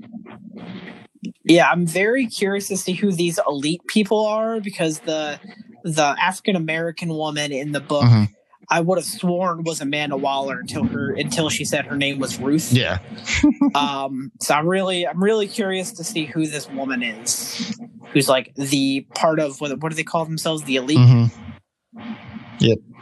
[1.44, 5.40] Yeah, I'm very curious to see who these elite people are because the
[5.84, 8.30] the African American woman in the book Mhm.
[8.70, 12.40] I would have sworn was Amanda Waller until her until she said her name was
[12.40, 12.72] Ruth.
[12.72, 13.00] Yeah.
[13.76, 17.78] um so i'm really i'm really curious to see who this woman is
[18.14, 21.32] who's like the part of what, what do they call themselves the elite Mhm.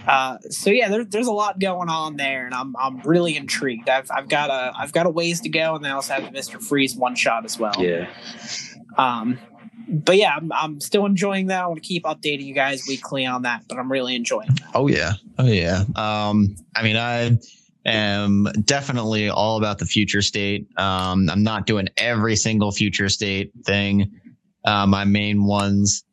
[0.08, 3.90] uh so yeah there, there's a lot going on there and i'm i'm really intrigued
[3.90, 6.62] i've i've got a i've got a ways to go and i also have mr
[6.62, 8.08] freeze one shot as well Yeah.
[8.98, 9.38] um
[9.90, 13.26] but yeah I'm, I'm still enjoying that i want to keep updating you guys weekly
[13.26, 15.14] on that but i'm really enjoying that Oh yeah.
[15.38, 15.84] Oh yeah.
[15.96, 17.38] Um, I mean, I
[17.86, 20.68] am definitely all about the future state.
[20.78, 24.12] Um, I'm not doing every single future state thing.
[24.66, 26.04] Uh, my main ones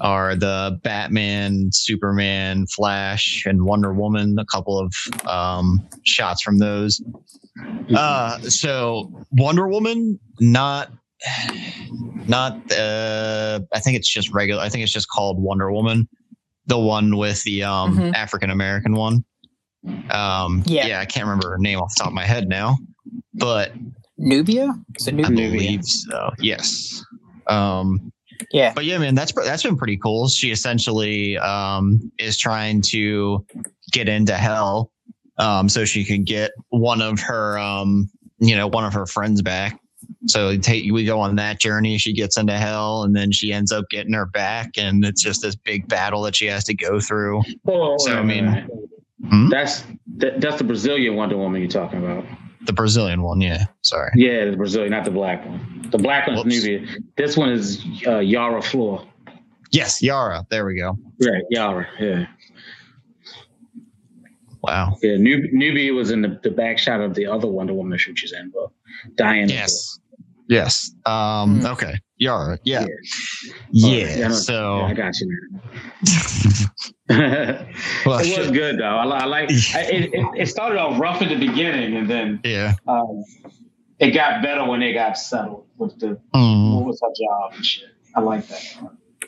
[0.00, 4.38] are the Batman, Superman, Flash, and Wonder Woman.
[4.38, 4.94] A couple of
[5.26, 7.02] um, shots from those.
[7.94, 10.90] Uh, so Wonder Woman, not,
[12.28, 12.54] not.
[12.72, 14.62] Uh, I think it's just regular.
[14.62, 16.08] I think it's just called Wonder Woman,
[16.66, 18.14] the one with the um Mhm.
[18.14, 19.24] African American one.
[20.10, 20.86] Um, Yeah.
[20.86, 21.00] yeah.
[21.00, 22.78] I can't remember her name off the top of my head now,
[23.34, 23.72] but
[24.18, 25.50] nubia is it I nubia Nubia.
[25.50, 26.30] believe so.
[26.38, 27.04] Yes.
[27.48, 28.12] Um,
[28.52, 30.28] yeah but yeah, man, that's that's been pretty cool.
[30.28, 33.44] She essentially um, is trying to
[33.92, 34.90] get into hell,
[35.38, 38.08] um, so she can get one of her, um,
[38.38, 39.78] you know, one of her friends back.
[40.26, 41.98] So take we go on that journey.
[41.98, 45.42] She gets into hell, and then she ends up getting her back, and it's just
[45.42, 47.42] this big battle that she has to go through.
[47.66, 48.70] Oh, So, I mean- minute.
[49.28, 49.48] Hmm?
[49.50, 49.84] that's
[50.16, 52.24] that, that's the Brazilian Wonder Woman you're talking about.
[52.66, 53.66] The Brazilian one, yeah.
[53.82, 54.10] Sorry.
[54.16, 55.86] Yeah, the Brazilian, not the black one.
[55.92, 56.64] The black one's Whoops.
[56.64, 56.86] Nubia.
[57.16, 59.04] This one is uh, Yara Flor.
[59.70, 60.44] Yes, Yara.
[60.50, 60.96] There we go.
[61.24, 61.86] Right, Yara.
[62.00, 62.26] Yeah,
[64.62, 64.96] Wow.
[65.02, 65.16] yeah.
[65.16, 68.32] Nub- Nubia was in the, the back shot of the other Wonder Woman shoot she's
[68.32, 68.70] in, but
[69.16, 69.48] Diane.
[69.48, 69.98] Yes.
[70.48, 70.90] Yes.
[71.06, 71.60] Um.
[71.60, 71.66] Hmm.
[71.66, 71.94] Okay.
[72.18, 72.58] Yara.
[72.64, 72.86] Yeah.
[73.72, 73.96] Yeah.
[73.96, 74.06] Yeah.
[74.26, 74.78] Alright, I so.
[74.78, 75.28] yeah, I got you.
[77.08, 77.68] Man.
[78.06, 78.84] well, it was good though.
[78.84, 79.50] I, I like.
[79.74, 82.74] I, it, it, started off rough at the beginning, and then Yeah.
[82.86, 83.24] um,
[83.98, 86.76] it got better when they got settled with the Mm.
[86.76, 87.88] what was her job and shit.
[88.14, 88.62] I like that.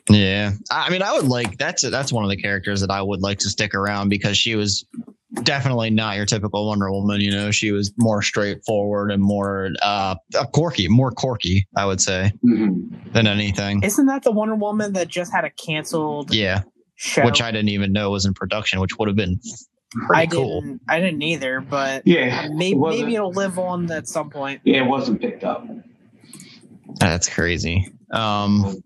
[0.09, 3.03] Yeah, I I mean, I would like that's that's one of the characters that I
[3.03, 4.87] would like to stick around because she was
[5.43, 7.21] definitely not your typical Wonder Woman.
[7.21, 10.15] You know, she was more straightforward and more uh
[10.53, 11.67] quirky, more quirky.
[11.77, 12.33] I would say.
[12.45, 13.13] Mm-hmm.
[13.13, 13.83] than anything.
[13.83, 16.63] Isn't that the Wonder Woman that just had a canceled yeah,
[16.97, 17.25] show?
[17.25, 19.41] which I didn't even know was in production, which would have been
[20.07, 20.61] pretty I cool.
[20.61, 20.81] didn't.
[20.89, 24.61] I didn't either, but Yeah, maybe it maybe it'll live on at some point.
[24.65, 25.67] Yeah, it wasn't picked up.
[27.01, 27.89] That's crazy.
[28.11, 28.83] Um,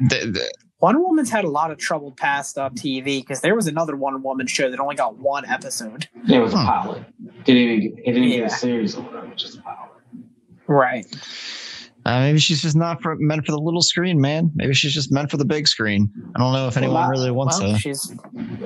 [0.00, 3.66] the, the, Wonder Woman's had a lot of trouble past up TV because there was
[3.66, 6.08] another Wonder Woman show that only got one episode.
[6.28, 6.82] It was a Huh.
[6.82, 7.04] pilot.
[7.44, 8.36] Didn't even it didn't Yeah.
[8.38, 9.90] get a series or whatever, just a pilot.
[10.66, 11.04] Right.
[12.06, 14.50] uh, maybe she's just not for, meant for the little screen, man.
[14.54, 16.10] Maybe she's just meant for the big screen.
[16.34, 17.78] I don't know if anyone Well, I- really wants Well, to.
[17.78, 18.14] she's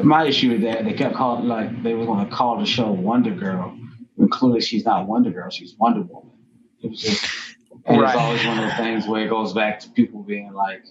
[0.05, 2.93] My issue with that, they kept calling like they were going to call the show
[2.93, 3.77] Wonder Girl,
[4.15, 6.31] when clearly she's not Wonder Girl, she's Wonder Woman.
[6.81, 7.25] It was just,
[7.87, 8.11] and Right.
[8.15, 10.85] it's always one of those things where it goes back to people being like,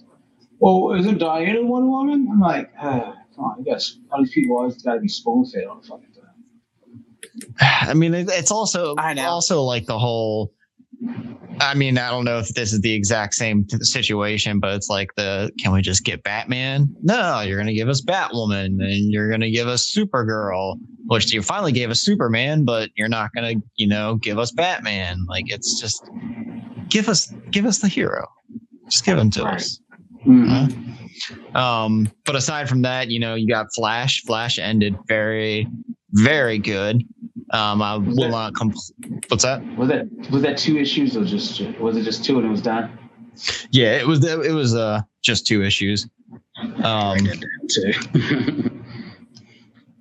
[0.58, 4.56] "Well, isn't Diana one Woman?" I'm like, ah, come on, you guys, all these people
[4.58, 6.10] always got to be spoon fed on the fucking thing.
[7.60, 9.28] I mean, it's also I know.
[9.28, 10.52] also like the whole.
[11.60, 14.88] I mean, I don't know if this is the exact same t- situation, but it's
[14.88, 16.94] like the can we just get Batman?
[17.02, 20.76] No, you're going to give us Batwoman and you're going to give us Supergirl,
[21.06, 24.50] which you finally gave us Superman, but you're not going to, you know, give us
[24.52, 25.24] Batman.
[25.28, 26.08] Like it's just
[26.88, 28.26] give us give us the hero.
[28.88, 29.54] Just give him to Right.
[29.56, 29.80] us.
[30.26, 31.54] Mhm.
[31.54, 34.22] Um, but aside from that, you know, you got Flash.
[34.24, 35.68] Flash ended very,
[36.12, 37.02] very good.
[37.50, 38.52] Um, I Was will that- not.
[38.54, 38.92] Compl-
[39.28, 39.62] What's that?
[39.76, 42.62] Was that was that two issues or just was it just two and it was
[42.62, 42.98] done?
[43.70, 44.24] Yeah, it was.
[44.24, 46.08] It was uh just two issues.
[46.82, 47.18] Um,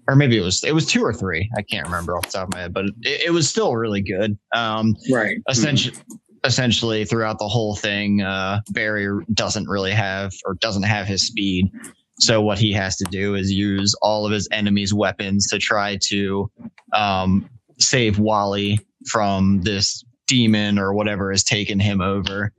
[0.08, 0.64] or maybe it was.
[0.64, 1.50] It was two or three.
[1.58, 4.02] I can't remember off the top of my head, but it, it was still really
[4.02, 4.38] good.
[4.56, 5.38] Um, right.
[5.50, 5.96] essentially,
[6.44, 11.72] essentially throughout the whole thing, uh, Barry doesn't really have or doesn't have his speed.
[12.20, 15.98] So what he has to do is use all of his enemies' weapons to try
[16.04, 16.50] to
[16.94, 22.52] um, save Wally from this demon or whatever has taken him over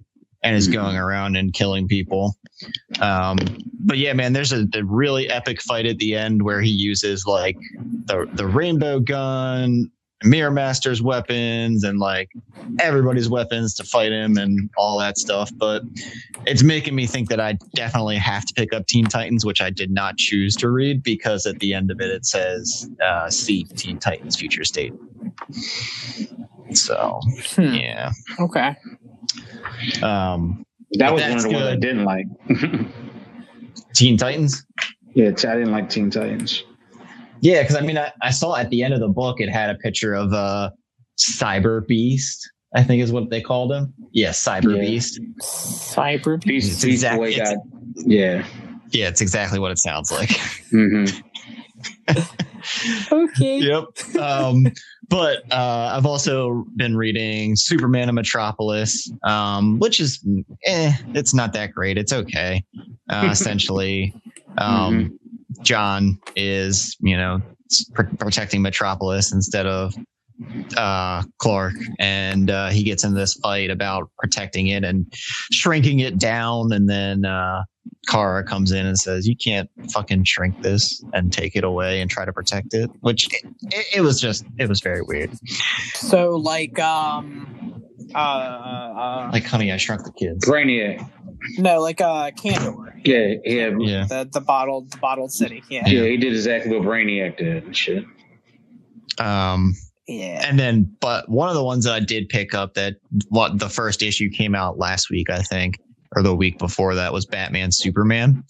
[0.42, 0.72] and is Mhm.
[0.72, 2.36] going around and killing people.
[3.00, 3.38] Um,
[3.80, 7.24] but yeah, man, there's a, a really epic fight at the end where he uses
[7.26, 7.56] like
[8.06, 9.90] the the rainbow gun,
[10.24, 12.30] Mirror Master's weapons, and like
[12.80, 15.50] everybody's weapons to fight him and all that stuff.
[15.56, 15.82] But
[16.46, 19.70] it's making me think that I definitely have to pick up Teen Titans, which I
[19.70, 23.64] did not choose to read because at the end of it it says uh, "See
[23.64, 24.92] Teen Titans Future State."
[26.72, 27.20] So
[27.54, 27.74] Hmm.
[27.74, 28.10] yeah,
[28.40, 28.76] okay.
[30.02, 32.26] um, That was one of the ones I didn't like.
[33.94, 34.64] Teen Titans.
[35.14, 36.64] yeah, I didn't like Teen Titans.
[37.40, 39.70] Yeah, because I mean, I, I saw at the end of the book it had
[39.70, 40.70] a picture of uh,
[41.18, 42.48] Cyber Beast.
[42.76, 43.94] I think is what they called him.
[44.12, 44.80] Yeah, Cyber Yeah.
[44.80, 45.20] Beast.
[45.40, 46.40] Cyber.
[46.42, 47.58] Beast, It's Beast exact- it's- got
[48.06, 48.44] yeah.
[48.90, 50.30] Yeah, it's exactly what it sounds like.
[50.72, 51.18] Mm-hmm.
[53.12, 53.58] Okay.
[53.58, 53.84] yep.
[54.18, 54.66] Um,
[55.10, 60.24] but uh, I've also been reading Superman of Metropolis, um, which is,
[60.64, 61.98] eh, it's not that great.
[61.98, 62.64] It's okay.
[63.10, 64.14] Uh, essentially,
[64.56, 65.18] um,
[65.62, 67.40] John is, you know,
[67.94, 69.94] pr- protecting Metropolis instead of
[70.76, 75.06] uh, Clark, and uh, he gets in this fight about protecting it and
[75.52, 77.62] shrinking it down, and then uh,
[78.08, 82.10] Kara comes in and says, "You can't fucking shrink this and take it away and
[82.10, 85.30] try to protect it." Which it, it was just, it was very weird.
[85.94, 87.82] So like um
[88.14, 90.44] uh, uh Like, honey, I shrunk the kids.
[90.46, 91.08] Brainiac.
[91.58, 92.92] No like uh Kandor.
[93.04, 95.62] Yeah, yeah, Yeah, The the bottled the bottled city.
[95.68, 95.82] Yeah.
[95.86, 96.04] yeah.
[96.04, 98.04] He did exactly what Brainiac did and shit.
[99.18, 99.74] um,
[100.08, 100.42] Yeah.
[100.46, 102.96] and then, but one of the ones that I did pick up that
[103.28, 105.78] what the first issue came out last week, I think,
[106.16, 108.42] or the week before that was Batman Superman.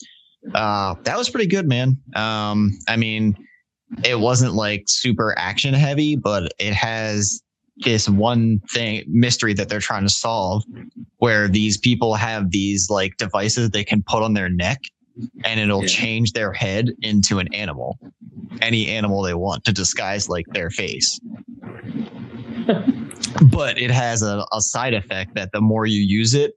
[0.54, 1.98] Uh, that was pretty good, man.
[2.14, 3.36] Um, I mean,
[4.04, 7.42] it wasn't like super action heavy, but it has
[7.78, 10.62] this one thing mystery that they're trying to solve
[11.18, 14.80] where these people have these like devices they can put on their neck
[15.44, 15.88] and it'll Yeah.
[15.88, 17.98] change their head into an animal
[18.62, 21.20] any animal they want to disguise like their face.
[23.50, 26.52] But it has a, a side effect that the more you use it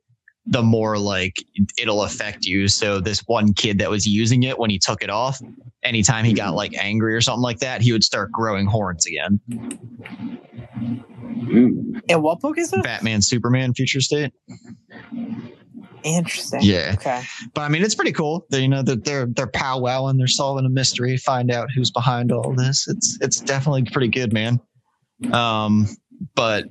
[0.49, 1.34] the more like
[1.78, 2.68] it'll affect you.
[2.70, 5.39] So this one kid that was using it when he took it off
[5.84, 9.41] anytime he got like angry or something like that he would start growing horns again
[11.46, 12.02] Mm.
[12.10, 12.84] And what book is it?
[12.84, 14.34] batman superman future state
[16.04, 16.60] Interesting.
[16.62, 17.24] yeah Okay.
[17.54, 20.66] but i mean it's pretty cool they, you know that they're they're powwowing they're solving
[20.66, 24.60] a mystery find out who's behind all this it's it's definitely pretty good man
[25.34, 25.88] um
[26.36, 26.66] but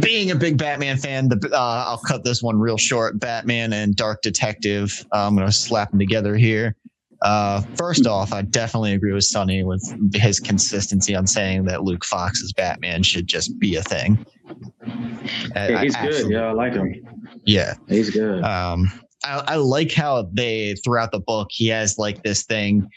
[0.00, 3.96] being a big batman fan the uh, i'll cut this one real short batman and
[3.96, 6.76] dark detective uh, i'm gonna slap them together here
[7.22, 9.82] uh first off i definitely agree with sonny with
[10.14, 14.24] his consistency on saying that luke fox's batman should just be a thing
[15.54, 16.30] I- Yeah, I he's good.
[16.30, 16.94] Yeah, I like him.
[17.44, 17.74] Yeah.
[17.88, 18.44] He's good.
[18.44, 18.92] Um,
[19.24, 22.88] I, I like how they throughout the book he has like this thing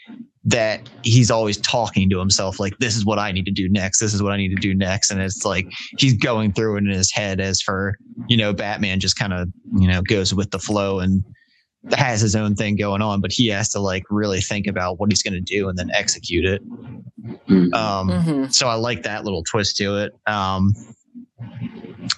[0.44, 3.98] that he's always talking to himself like this is what i need to do next
[3.98, 5.66] this is what i need to do next and it's like
[5.98, 7.94] he's going through it in his head as for
[8.28, 11.22] you know batman just kind of you know goes with the flow and
[11.94, 15.10] has his own thing going on but he has to like really think about what
[15.10, 16.62] he's going to do and then execute it
[17.48, 17.72] Mhm.
[17.74, 18.52] um Mhm.
[18.52, 20.12] so I like that little twist to it.
[20.26, 20.74] Um,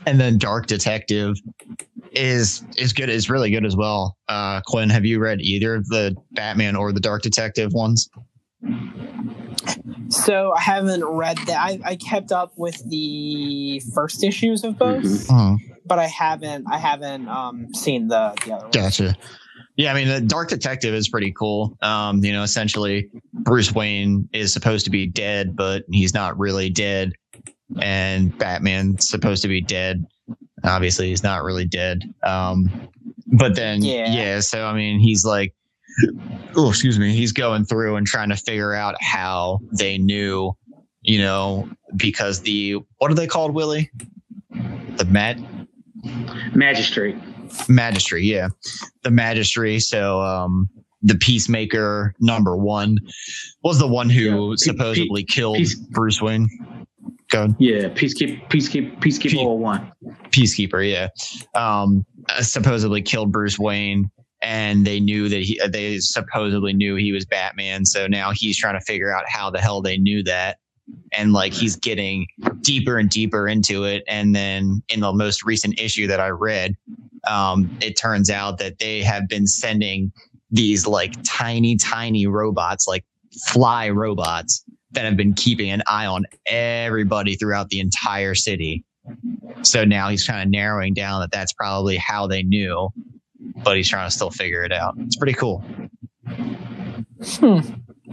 [0.07, 1.37] and then Dark Detective
[2.13, 4.17] is is good is really good as well.
[4.29, 8.09] Uh, Quinn, have you read either of the Batman or the Dark Detective ones?
[10.09, 11.57] So I haven't read that.
[11.59, 15.31] I, I kept up with the first issues of both, Mhm.
[15.31, 15.57] Uh-huh.
[15.87, 16.67] but I haven't.
[16.71, 18.65] I haven't um, seen the the other.
[18.65, 18.75] ones.
[18.77, 19.17] Gotcha.
[19.77, 21.77] Yeah, I mean, the Dark Detective is pretty cool.
[21.81, 26.69] Um, you know, essentially, Bruce Wayne is supposed to be dead, but he's not really
[26.69, 27.13] dead,
[27.81, 30.05] and Batman's supposed to be dead.
[30.65, 32.03] Obviously, he's not really dead.
[32.23, 32.71] Um,
[33.27, 34.13] but then, Yeah.
[34.13, 34.41] yeah.
[34.41, 35.55] So I mean, he's like,
[36.55, 40.53] oh, excuse me, he's going through and trying to figure out how they knew,
[41.01, 43.91] you know, because the what are they called, Willie?
[44.97, 45.39] The Met
[46.55, 47.17] Magistrate.
[47.69, 48.49] Magistry, yeah,
[49.03, 49.81] the Magistry.
[49.83, 50.69] So, um,
[51.03, 52.97] the Peacemaker number one
[53.65, 56.49] was the one who Yeah, Pe- supposedly killed Peace- Bruce Wayne.
[57.31, 57.57] Go ahead.
[57.59, 59.93] Yeah, peacekeeper, peacekeeper, peacekeeper Pe- 01.
[60.31, 61.09] Peacekeeper, yeah,
[61.55, 64.11] um, uh, supposedly killed Bruce Wayne,
[64.43, 67.85] and they knew that he, they supposedly knew he was Batman.
[67.87, 70.59] So now he's trying to figure out how the hell they knew that,
[71.13, 72.27] and like he's getting
[72.61, 74.05] deeper and deeper into it.
[74.07, 76.77] And then in the most recent issue that I read,
[77.29, 80.13] um, it turns out that they have been sending
[80.51, 83.05] these like tiny, tiny robots, like
[83.47, 88.85] fly robots, that have been keeping an eye on everybody throughout the entire city.
[89.63, 92.91] So now he's kind of narrowing down that that's probably how they knew,
[93.65, 94.95] but he's trying to still figure it out.
[94.99, 95.65] It's pretty cool.
[96.27, 97.61] Hmm.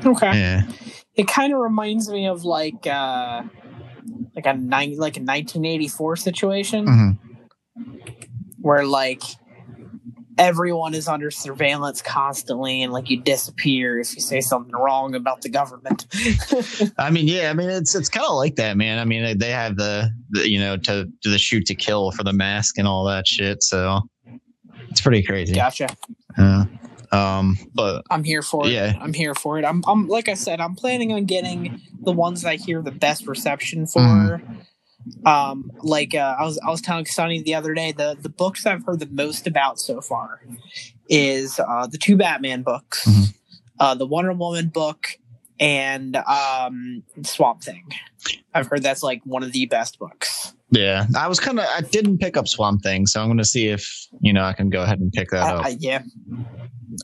[0.06, 0.32] Okay.
[0.40, 0.64] Yeah.
[1.16, 3.44] It kind of reminds me of like uh
[4.36, 7.18] like a nine like a 1984 situation Mhm.
[8.62, 9.22] Where like
[10.38, 15.42] everyone is under surveillance constantly and like you disappear if you say something wrong about
[15.42, 16.06] the government.
[16.98, 19.00] I mean, yeah, I mean, it's it's kind of like that, man.
[19.00, 22.24] I mean, they have the, the you know to do the shoot to kill for
[22.24, 23.64] the mask and all that shit.
[23.64, 24.02] So
[24.90, 25.54] it's pretty crazy.
[25.54, 25.90] gotcha.
[26.38, 26.66] Yeah.
[27.12, 28.72] Um, but I'm here for it.
[28.72, 28.94] Yeah.
[29.02, 29.66] I'm here for it.
[29.66, 32.92] I'm, I'm like I said, I'm planning on getting the ones that I hear the
[32.92, 34.00] best reception for.
[34.00, 34.59] Mhm.
[35.26, 38.66] Um, like uh, I was I was telling Sonny the other day, the the books
[38.66, 40.42] I've heard the most about so far
[41.10, 43.34] is uh, the two Batman books, Mhm.
[43.80, 45.08] uh, the Wonder Woman book,
[45.60, 47.84] and um, Swamp Thing.
[48.54, 50.54] I've heard that's like one of the best books.
[50.72, 53.68] yeah, I was kind of I didn't pick up Swamp Thing, so I'm gonna see
[53.68, 55.66] if you know I can go ahead and pick that up.
[55.80, 56.04] Yeah.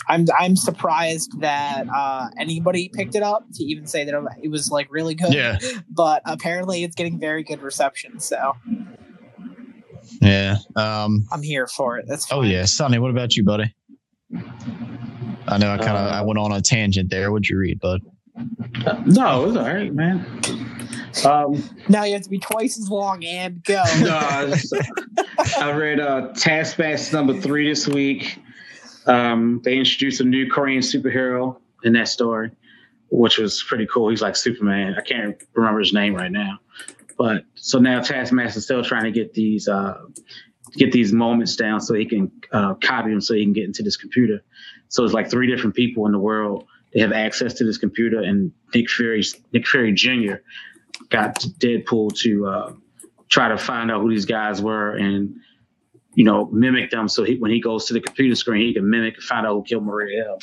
[0.08, 4.70] I'm I'm surprised that uh, anybody picked it up to even say that it was
[4.72, 5.34] like really good.
[5.34, 5.58] Yeah.
[5.90, 8.20] But apparently, it's getting very good reception.
[8.20, 8.54] So
[10.22, 10.58] Yeah.
[10.76, 11.26] Um.
[11.32, 12.06] I'm here for it.
[12.08, 13.00] That's Oh yeah, Sonny.
[13.00, 13.74] What about you, buddy?
[15.48, 17.32] I know I kind of Uh, I went on a tangent there.
[17.32, 18.02] What'd you read, bud?
[19.06, 20.26] No, it's all right, man.
[21.24, 23.82] Um, Now you have to be twice as long and go.
[24.02, 24.76] no, I, just-
[25.58, 28.38] I read uh, Taskmaster number three this week.
[29.06, 32.52] Um, they introduced a new Korean superhero in that story,
[33.10, 34.10] which was pretty cool.
[34.10, 34.96] He's like Superman.
[34.98, 36.60] I can't remember his name right now,
[37.18, 40.02] but so now Taskmaster's still trying to get these uh,
[40.74, 43.84] get these moments down so he can uh, copy them so he can get into
[43.84, 44.44] this computer.
[44.90, 46.66] So it's like three different people in the world.
[46.94, 50.36] They have access to this computer, and Nick Fury, Nick Fury Jr.
[51.10, 52.74] got Deadpool to uh,
[53.30, 55.36] try to find out who these guys were and
[56.16, 57.08] you know mimic them.
[57.08, 59.54] So he, when he goes to the computer screen, he can mimic and find out
[59.54, 60.40] who killed Maria Hill.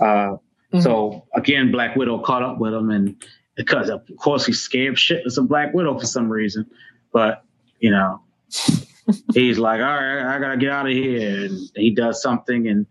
[0.00, 0.36] Uh,
[0.72, 0.82] Mhm.
[0.82, 3.22] So again, Black Widow caught up with him, and
[3.56, 6.66] because of course he's scared shitless of Black Widow for some reason,
[7.12, 7.44] but
[7.78, 8.20] you know
[9.34, 12.86] he's like, all right, I gotta get out of here, and he does something and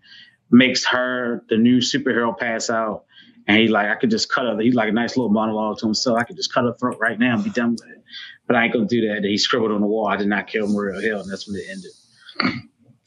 [0.51, 3.04] makes her the new superhero pass out.
[3.47, 4.59] And he's like, I could just cut her.
[4.59, 6.17] He's like a nice little monologue to himself.
[6.17, 8.03] I could just cut her throat right now and be done with it.
[8.47, 9.17] But I ain't gonna do that.
[9.17, 11.57] And he scribbled on the wall, I did not kill Maria Hill, and that's when
[11.57, 11.91] it ended.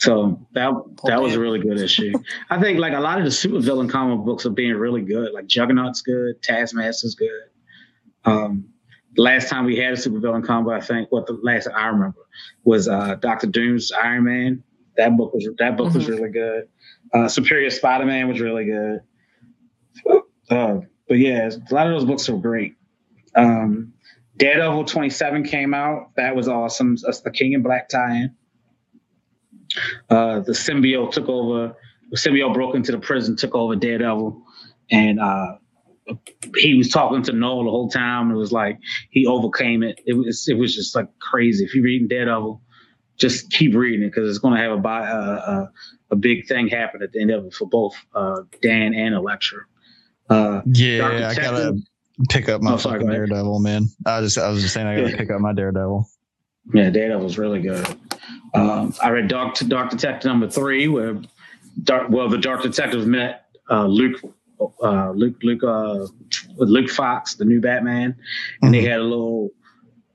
[0.01, 0.71] So that
[1.07, 2.13] that was a really good issue.
[2.51, 5.33] I think like a lot of the supervillain comic books are being really good.
[5.33, 7.31] Like Juggernaut's good, Taskmaster's good.
[8.25, 8.69] Um,
[9.17, 12.21] the last time we had a supervillain comic, I think what the last I remember
[12.63, 14.63] was uh, Doctor Doom's Iron Man.
[14.97, 16.09] That book was that book was Mhm.
[16.11, 16.69] really good.
[17.13, 19.01] Uh, Superior Spider-Man was really good.
[20.51, 22.77] Uh, but yeah, a lot of those books are great.
[23.35, 23.95] Um,
[24.37, 26.11] Daredevil 27 came out.
[26.17, 26.97] That was awesome.
[27.03, 28.35] That's the King in Black tie-in.
[30.09, 31.75] Uh, the symbiote took over.
[32.11, 34.43] The symbiote broke into the prison, took over Daredevil,
[34.91, 35.57] and uh,
[36.57, 38.31] he was talking to Knull the whole time.
[38.31, 38.79] It was like
[39.11, 40.01] he overcame it.
[40.07, 41.65] It was it was just like crazy.
[41.65, 42.63] If you're reading Daredevil,
[43.19, 45.73] just keep reading it because it's going to have a, a
[46.13, 49.61] a big thing happen at the end of it for both uh, Dan and Elektra.
[50.29, 51.79] Uh, yeah, I gotta
[52.29, 53.87] pick up my oh, sorry, fucking Daredevil, man.
[54.07, 55.17] I just I was just saying I gotta yeah.
[55.17, 56.09] pick up my Daredevil.
[56.75, 57.87] Yeah, Daredevil's really good.
[58.55, 61.21] Um, I read Dark Dark Detective number three, where
[61.85, 64.21] Dark well the Dark Detectives met uh, Luke
[64.83, 66.07] uh, Luke Luke uh,
[66.57, 68.17] Luke Fox, the new Batman, and
[68.63, 68.73] mm-hmm.
[68.73, 69.51] they had a little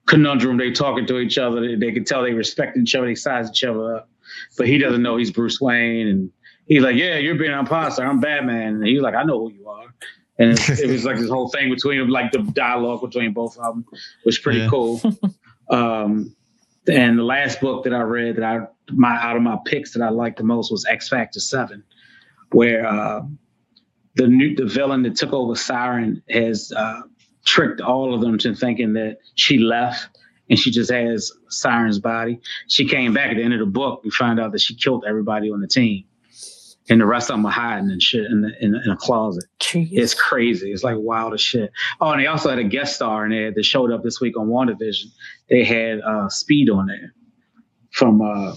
[0.05, 0.57] conundrum.
[0.57, 1.61] They talking to each other.
[1.61, 3.07] They, they could tell they respect each other.
[3.07, 4.09] They size each other up,
[4.57, 6.31] but he doesn't know he's Bruce Wayne, and
[6.67, 8.03] he's like, "Yeah, you're being an imposter.
[8.03, 9.93] I'm Batman." And he's like, "I know who you are."
[10.39, 13.57] And it, it was like this whole thing between them, like the dialogue between both
[13.57, 13.85] of them
[14.25, 14.69] was pretty yeah.
[14.69, 15.01] cool.
[15.69, 16.35] Um,
[16.87, 20.03] and the last book that I read that I my out of my picks that
[20.03, 21.83] I liked the most was X Factor Seven,
[22.51, 23.21] where uh,
[24.15, 27.01] the new the villain that took over Siren has uh,
[27.45, 32.39] tricked all of them to thinking that she left and she just has Siren's body.
[32.67, 34.03] She came back at the end of the book.
[34.03, 36.03] We find out that she killed everybody on the team,
[36.89, 39.45] and the rest of them are hiding and shit in the, in, in a closet.
[39.59, 39.89] Jeez.
[39.91, 40.71] It's crazy.
[40.71, 41.71] It's like wild as shit.
[42.01, 44.37] Oh, and they also had a guest star in there that showed up this week
[44.37, 45.05] on WandaVision.
[45.49, 47.13] They had uh, Speed on there
[47.91, 48.53] from uh,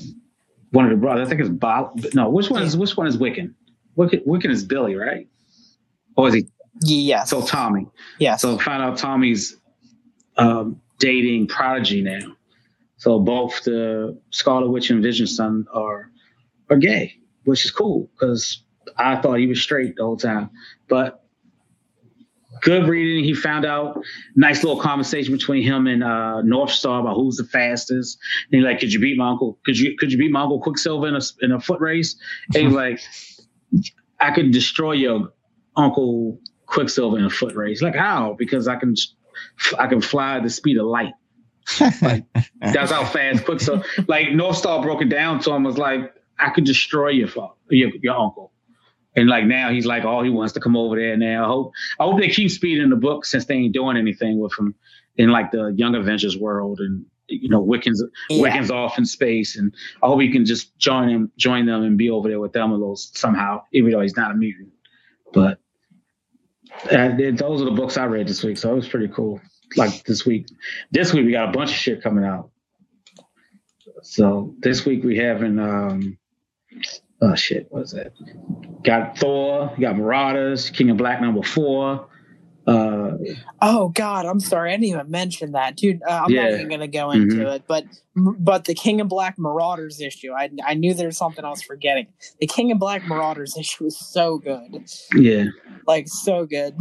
[0.70, 1.27] one of the brothers.
[1.27, 2.05] I think it's Bob.
[2.14, 3.55] No, which one is which one is Wiccan?
[3.97, 5.29] Wiccan, Wiccan is Billy, right?
[6.16, 6.47] Or is he?
[6.83, 7.24] Yeah.
[7.24, 7.87] So Tommy.
[8.18, 8.37] Yeah.
[8.37, 9.57] So find out Tommy's
[10.37, 12.37] um, dating Prodigy now.
[12.99, 16.11] So both the Scarlet Witch and Vision Son are
[16.70, 17.14] are gay,
[17.47, 18.62] which is cool because
[18.97, 20.51] I thought he was straight the whole time.
[20.88, 21.24] But
[22.61, 23.24] good reading.
[23.24, 23.99] He found out
[24.34, 28.18] nice little conversation between him and uh, Northstar about who's the fastest.
[28.51, 29.59] And he's like, "Could you beat my uncle?
[29.64, 32.16] Could you could you beat my uncle Quicksilver in a in a foot race?"
[32.55, 33.01] And he's like,
[34.20, 35.32] "I could destroy your
[35.76, 37.82] uncle Quicksilver in a foot race.
[37.82, 38.34] Like how?
[38.38, 38.94] Because I can
[39.78, 41.12] I can fly at the speed of light.
[42.03, 42.24] like,
[42.61, 43.84] that's how fast Quicksilver.
[44.07, 47.28] Like Northstar broke it down to him was like I could destroy your
[47.70, 48.53] your your uncle.
[49.16, 51.45] And like now he's like, oh, he wants to come over there now.
[51.45, 54.53] I hope I hope they keep speeding the book since they ain't doing anything with
[54.59, 54.74] him
[55.16, 58.43] in like the Young Avengers world and you know Wiccan's yeah.
[58.43, 61.97] Wiccan's off in space and I hope he can just join him join them and
[61.97, 64.68] be over there with them a little somehow, even though he's not a mutant.
[65.32, 65.59] But
[66.93, 69.41] uh, those are the books I read this week, so it was pretty cool.
[69.76, 70.47] Like this week,
[70.91, 72.51] this week we got a bunch of shit coming out.
[74.03, 76.18] So this week we having um,
[77.22, 78.12] oh shit, what is that?
[78.83, 82.09] Got Thor, got Marauders, King of Black number four,
[82.66, 83.16] uh,
[83.62, 86.03] oh God, I'm sorry, I didn't even mention that, dude.
[86.03, 86.43] Uh, I'm yeah.
[86.43, 87.47] not even gonna go into mm-hmm.
[87.47, 87.85] it, but
[88.16, 91.62] but the King of Black Marauders issue, I I knew there was something I was
[91.62, 92.09] forgetting.
[92.41, 94.85] The King of Black Marauders issue was so good.
[95.14, 95.45] Yeah,
[95.87, 96.77] like so good.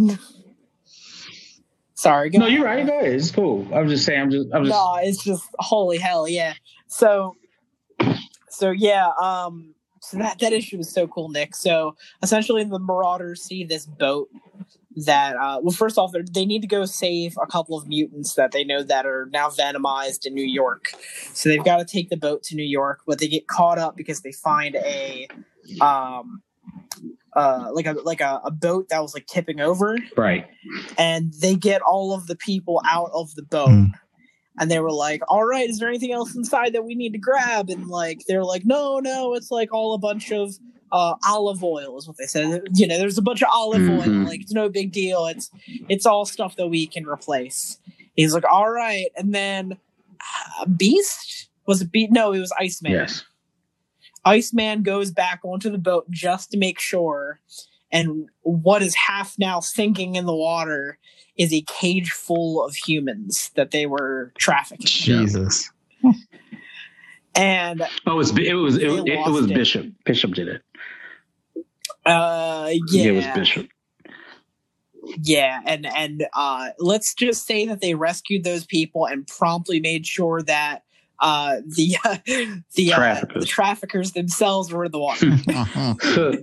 [1.93, 2.85] sorry, no, you're right.
[2.85, 3.13] Go ahead.
[3.13, 3.67] It's cool.
[3.71, 4.21] I'm just saying.
[4.21, 4.47] I'm just.
[4.55, 4.75] I'm just.
[4.75, 6.55] No, it's just holy hell, yeah.
[6.87, 7.35] So,
[8.49, 9.11] so yeah.
[9.21, 9.74] Um.
[10.09, 11.55] So that that issue was so cool, Nick.
[11.55, 14.29] So essentially, the Marauders see this boat
[14.95, 18.51] that uh, well first off they need to go save a couple of mutants that
[18.51, 20.91] they know that are now venomized in new york
[21.33, 23.97] so they've got to take the boat to new york but they get caught up
[23.97, 25.27] because they find a
[25.81, 26.41] um
[27.35, 30.47] uh like a like a, a boat that was like tipping over right
[30.97, 33.91] and they get all of the people out of the boat mm.
[34.59, 37.19] And they were like all right is there anything else inside that we need to
[37.19, 40.55] grab and like they're like no no it's like all a bunch of
[40.91, 42.61] uh, olive oil is what they said.
[42.73, 44.19] You know, there's a bunch of olive mm-hmm.
[44.19, 44.25] oil.
[44.25, 45.25] Like it's no big deal.
[45.25, 45.51] It's
[45.89, 47.79] it's all stuff that we can replace.
[48.15, 49.77] He's like, all right, and then
[50.59, 52.11] uh, Beast was it Beast?
[52.11, 52.93] No, it was Iceman.
[52.93, 53.25] Yes.
[54.23, 57.39] Iceman goes back onto the boat just to make sure.
[57.91, 60.97] And what is half now sinking in the water
[61.37, 64.85] is a cage full of humans that they were trafficking.
[64.85, 65.69] Jesus.
[67.35, 69.87] and oh, it was it was it, it, it was Bishop.
[70.05, 70.61] Bishop did it.
[72.05, 73.11] Uh, yeah.
[73.11, 73.67] It was Bishop.
[75.21, 80.07] Yeah, and and uh, let's just say that they rescued those people and promptly made
[80.07, 80.83] sure that
[81.19, 82.17] uh, the uh,
[82.75, 83.43] the traffickers.
[83.43, 86.37] the traffickers themselves were in the water.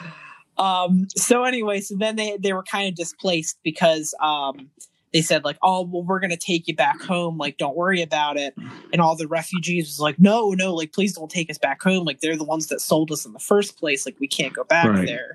[0.58, 1.06] um.
[1.16, 4.70] So anyway, so then they they were kind of displaced because um
[5.12, 8.36] they said like oh well we're gonna take you back home like don't worry about
[8.36, 8.54] it
[8.92, 12.04] and all the refugees was like no no like please don't take us back home
[12.04, 14.64] like they're the ones that sold us in the first place like we can't go
[14.64, 15.06] back right.
[15.06, 15.34] there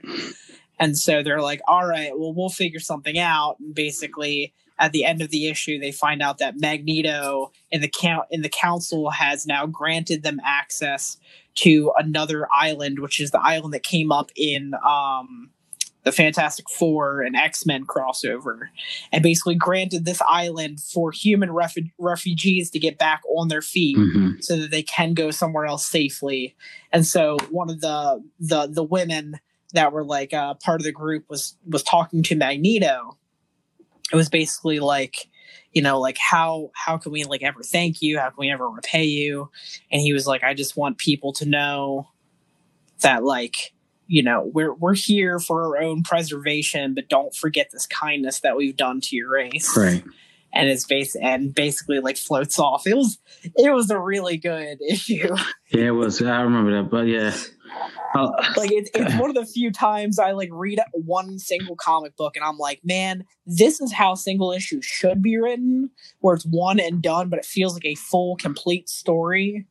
[0.79, 5.05] and so they're like all right well we'll figure something out and basically at the
[5.05, 9.09] end of the issue, they find out that Magneto in the count in the council
[9.11, 11.17] has now granted them access
[11.55, 15.49] to another island, which is the island that came up in um,
[16.03, 18.67] the Fantastic Four and X Men crossover,
[19.11, 23.97] and basically granted this island for human refu- refugees to get back on their feet
[23.97, 24.43] Mhm.
[24.43, 26.55] so that they can go somewhere else safely.
[26.91, 29.39] And so one of the the the women
[29.73, 33.17] that were like uh, part of the group was was talking to Magneto.
[34.11, 35.29] It was basically like,
[35.71, 38.19] you know, like how how can we like ever thank you?
[38.19, 39.49] How can we ever repay you?
[39.91, 42.09] And he was like, I just want people to know
[43.01, 43.73] that like
[44.07, 48.55] you know we're we're here for our own preservation, but don't forget this kindness that
[48.57, 50.03] we've done to your race Right.
[50.53, 52.85] and it's base and basically like floats off.
[52.85, 53.17] It was
[53.55, 55.35] it was a really good issue.
[55.71, 56.21] Yeah, it was.
[56.21, 56.89] I remember that.
[56.89, 57.33] But yeah.
[58.15, 62.15] Uh, like it's it's one of the few times I like read one single comic
[62.15, 66.45] book and I'm like, man, this is how single issues should be written, where it's
[66.45, 69.65] one and done, but it feels like a full, complete story.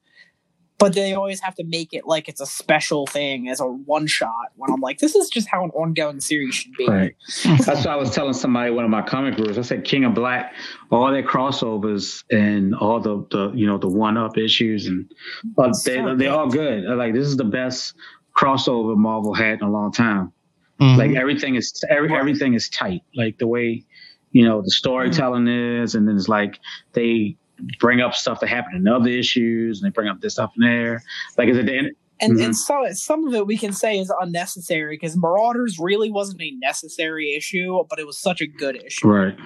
[0.83, 4.07] But they always have to make it like it's a special thing as a one
[4.07, 4.49] shot.
[4.57, 6.87] When I'm like, this is just how an ongoing series should be.
[6.89, 7.15] Right.
[7.45, 9.57] That's what I was telling somebody one of my comic groups.
[9.59, 10.55] I said King of Black,
[10.91, 15.11] all their crossovers and all the, the you know the one up issues and
[15.57, 16.85] uh, they So they're all good.
[16.85, 17.95] Like this is the best
[18.37, 20.33] crossover Marvel had in a long time.
[20.81, 20.97] Mhm.
[20.97, 22.19] Like everything is every, Right.
[22.19, 23.03] everything is tight.
[23.15, 23.85] Like the way
[24.33, 26.59] you know the storytelling is, and then it's like
[26.93, 27.37] they
[27.79, 30.63] bring up stuff that happened in other issues, and they bring up this stuff in
[30.63, 31.03] there.
[31.39, 31.91] Like is it the end?
[32.21, 32.45] And, Mhm.
[32.45, 36.53] and so some of it we can say is unnecessary because Marauders really wasn't a
[36.53, 39.09] necessary issue, but it was such a good issue.
[39.09, 39.37] Right.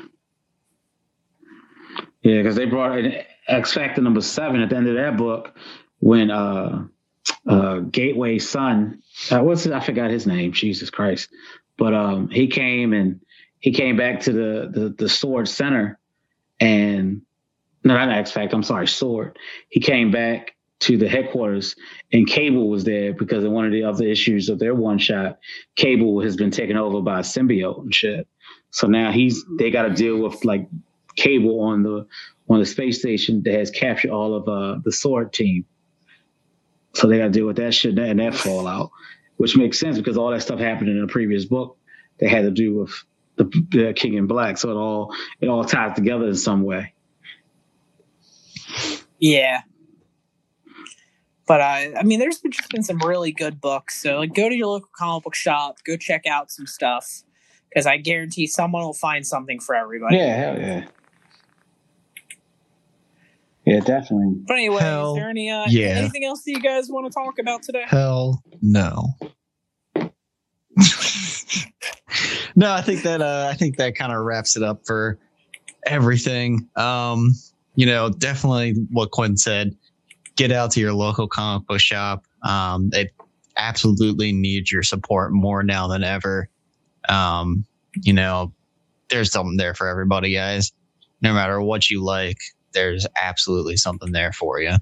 [2.23, 5.57] Yeah, because they brought in X Factor number seven at the end of that book
[6.01, 6.87] when uh
[7.49, 11.31] uh Gateway son uh, what's his, I forgot his name, Jesus Christ.
[11.79, 13.21] But um he came and
[13.61, 15.99] he came back to the the, the sword center
[16.61, 17.23] and
[17.87, 19.39] no not X Factor, I'm sorry, sword.
[19.69, 21.77] He came back to the headquarters
[22.13, 25.39] and Cable was there because in one of the other issues of their one shot,
[25.77, 28.29] Cable has been taken over by a symbiote and shit.
[28.71, 30.69] So now he's they got to deal with like
[31.17, 32.07] Cable on the
[32.49, 35.65] on the space station that has captured all of uh, the Sword team.
[36.95, 38.91] So they got to deal with that shit and that fallout,
[39.37, 41.79] which makes sense because all that stuff happened in a previous book
[42.19, 43.05] that had to do with
[43.37, 44.59] the, the King in Black.
[44.59, 46.95] So it all it all ties together in some way.
[49.19, 49.63] Yeah.
[51.47, 54.03] But I, I mean, there's been just been some really good books.
[54.03, 57.23] So like, go to your local comic book shop, go check out some stuff,
[57.69, 60.17] because I guarantee someone will find something for everybody.
[60.17, 60.87] Yeah, hell yeah.
[63.67, 64.43] Yeah, definitely.
[64.47, 65.89] But anyway, Hell is there any uh, yeah.
[65.89, 67.83] anything else that you guys want to talk about today?
[67.85, 69.15] Hell no.
[72.55, 75.19] no, I think that uh, I think that kind of wraps it up for
[75.85, 76.69] everything.
[76.77, 77.35] Um,
[77.77, 79.77] you know, definitely what Quinn said.
[80.35, 82.25] Get out to your local comic book shop.
[82.43, 83.11] Um, they
[83.57, 86.49] absolutely need your support more now than ever.
[87.09, 87.65] Um,
[87.95, 88.53] you know,
[89.09, 90.73] there's something there for everybody, guys.
[91.23, 92.39] No matter what you like,
[92.73, 94.77] there's absolutely something there for you.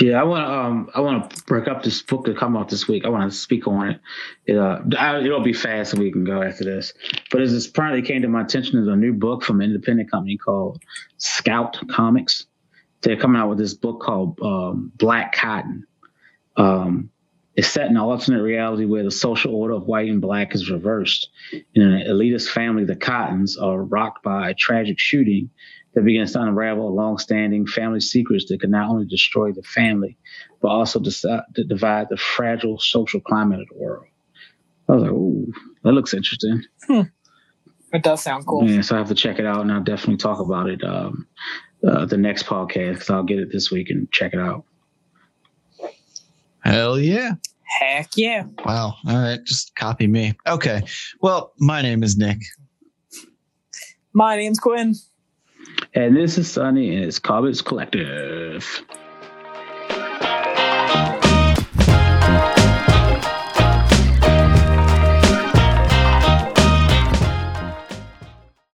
[0.00, 0.52] Yeah, I want to.
[0.52, 3.04] Um, I want to break up this book that come out this week.
[3.04, 4.00] I want to speak on it.
[4.44, 6.92] it uh, I, it'll be fast, so we can go after this.
[7.30, 10.10] But as this apparently came to my attention, there's a new book from an independent
[10.10, 10.82] company called
[11.18, 12.46] Scout Comics.
[13.02, 15.86] They're coming out with this book called um, Black Cotton.
[16.56, 17.10] Um,
[17.54, 20.70] it's set in an alternate reality where the social order of white and black is
[20.70, 21.28] reversed.
[21.52, 25.50] In an elitist family, the Cottons are rocked by a tragic shooting
[25.94, 30.18] that begins to unravel long-standing family secrets that can not only destroy the family,
[30.60, 34.06] but also deci- to divide the fragile social climate of the world.
[34.88, 36.62] I was like, ooh, that looks interesting.
[36.88, 38.68] It does sound cool.
[38.68, 41.28] Yeah, so I have to check it out, and I'll definitely talk about it um,
[41.86, 44.64] uh, the next podcast because I'll get it this week and check it out.
[46.64, 47.34] Hell yeah.
[47.80, 48.44] Heck yeah.
[48.64, 48.96] Wow.
[49.06, 49.42] All right.
[49.44, 50.34] Just copy me.
[50.46, 50.82] Okay.
[51.20, 52.40] Well, my name is Nick.
[54.12, 54.94] My name's Quinn.
[55.94, 58.84] And this is Sonny, and it's Comics Collective.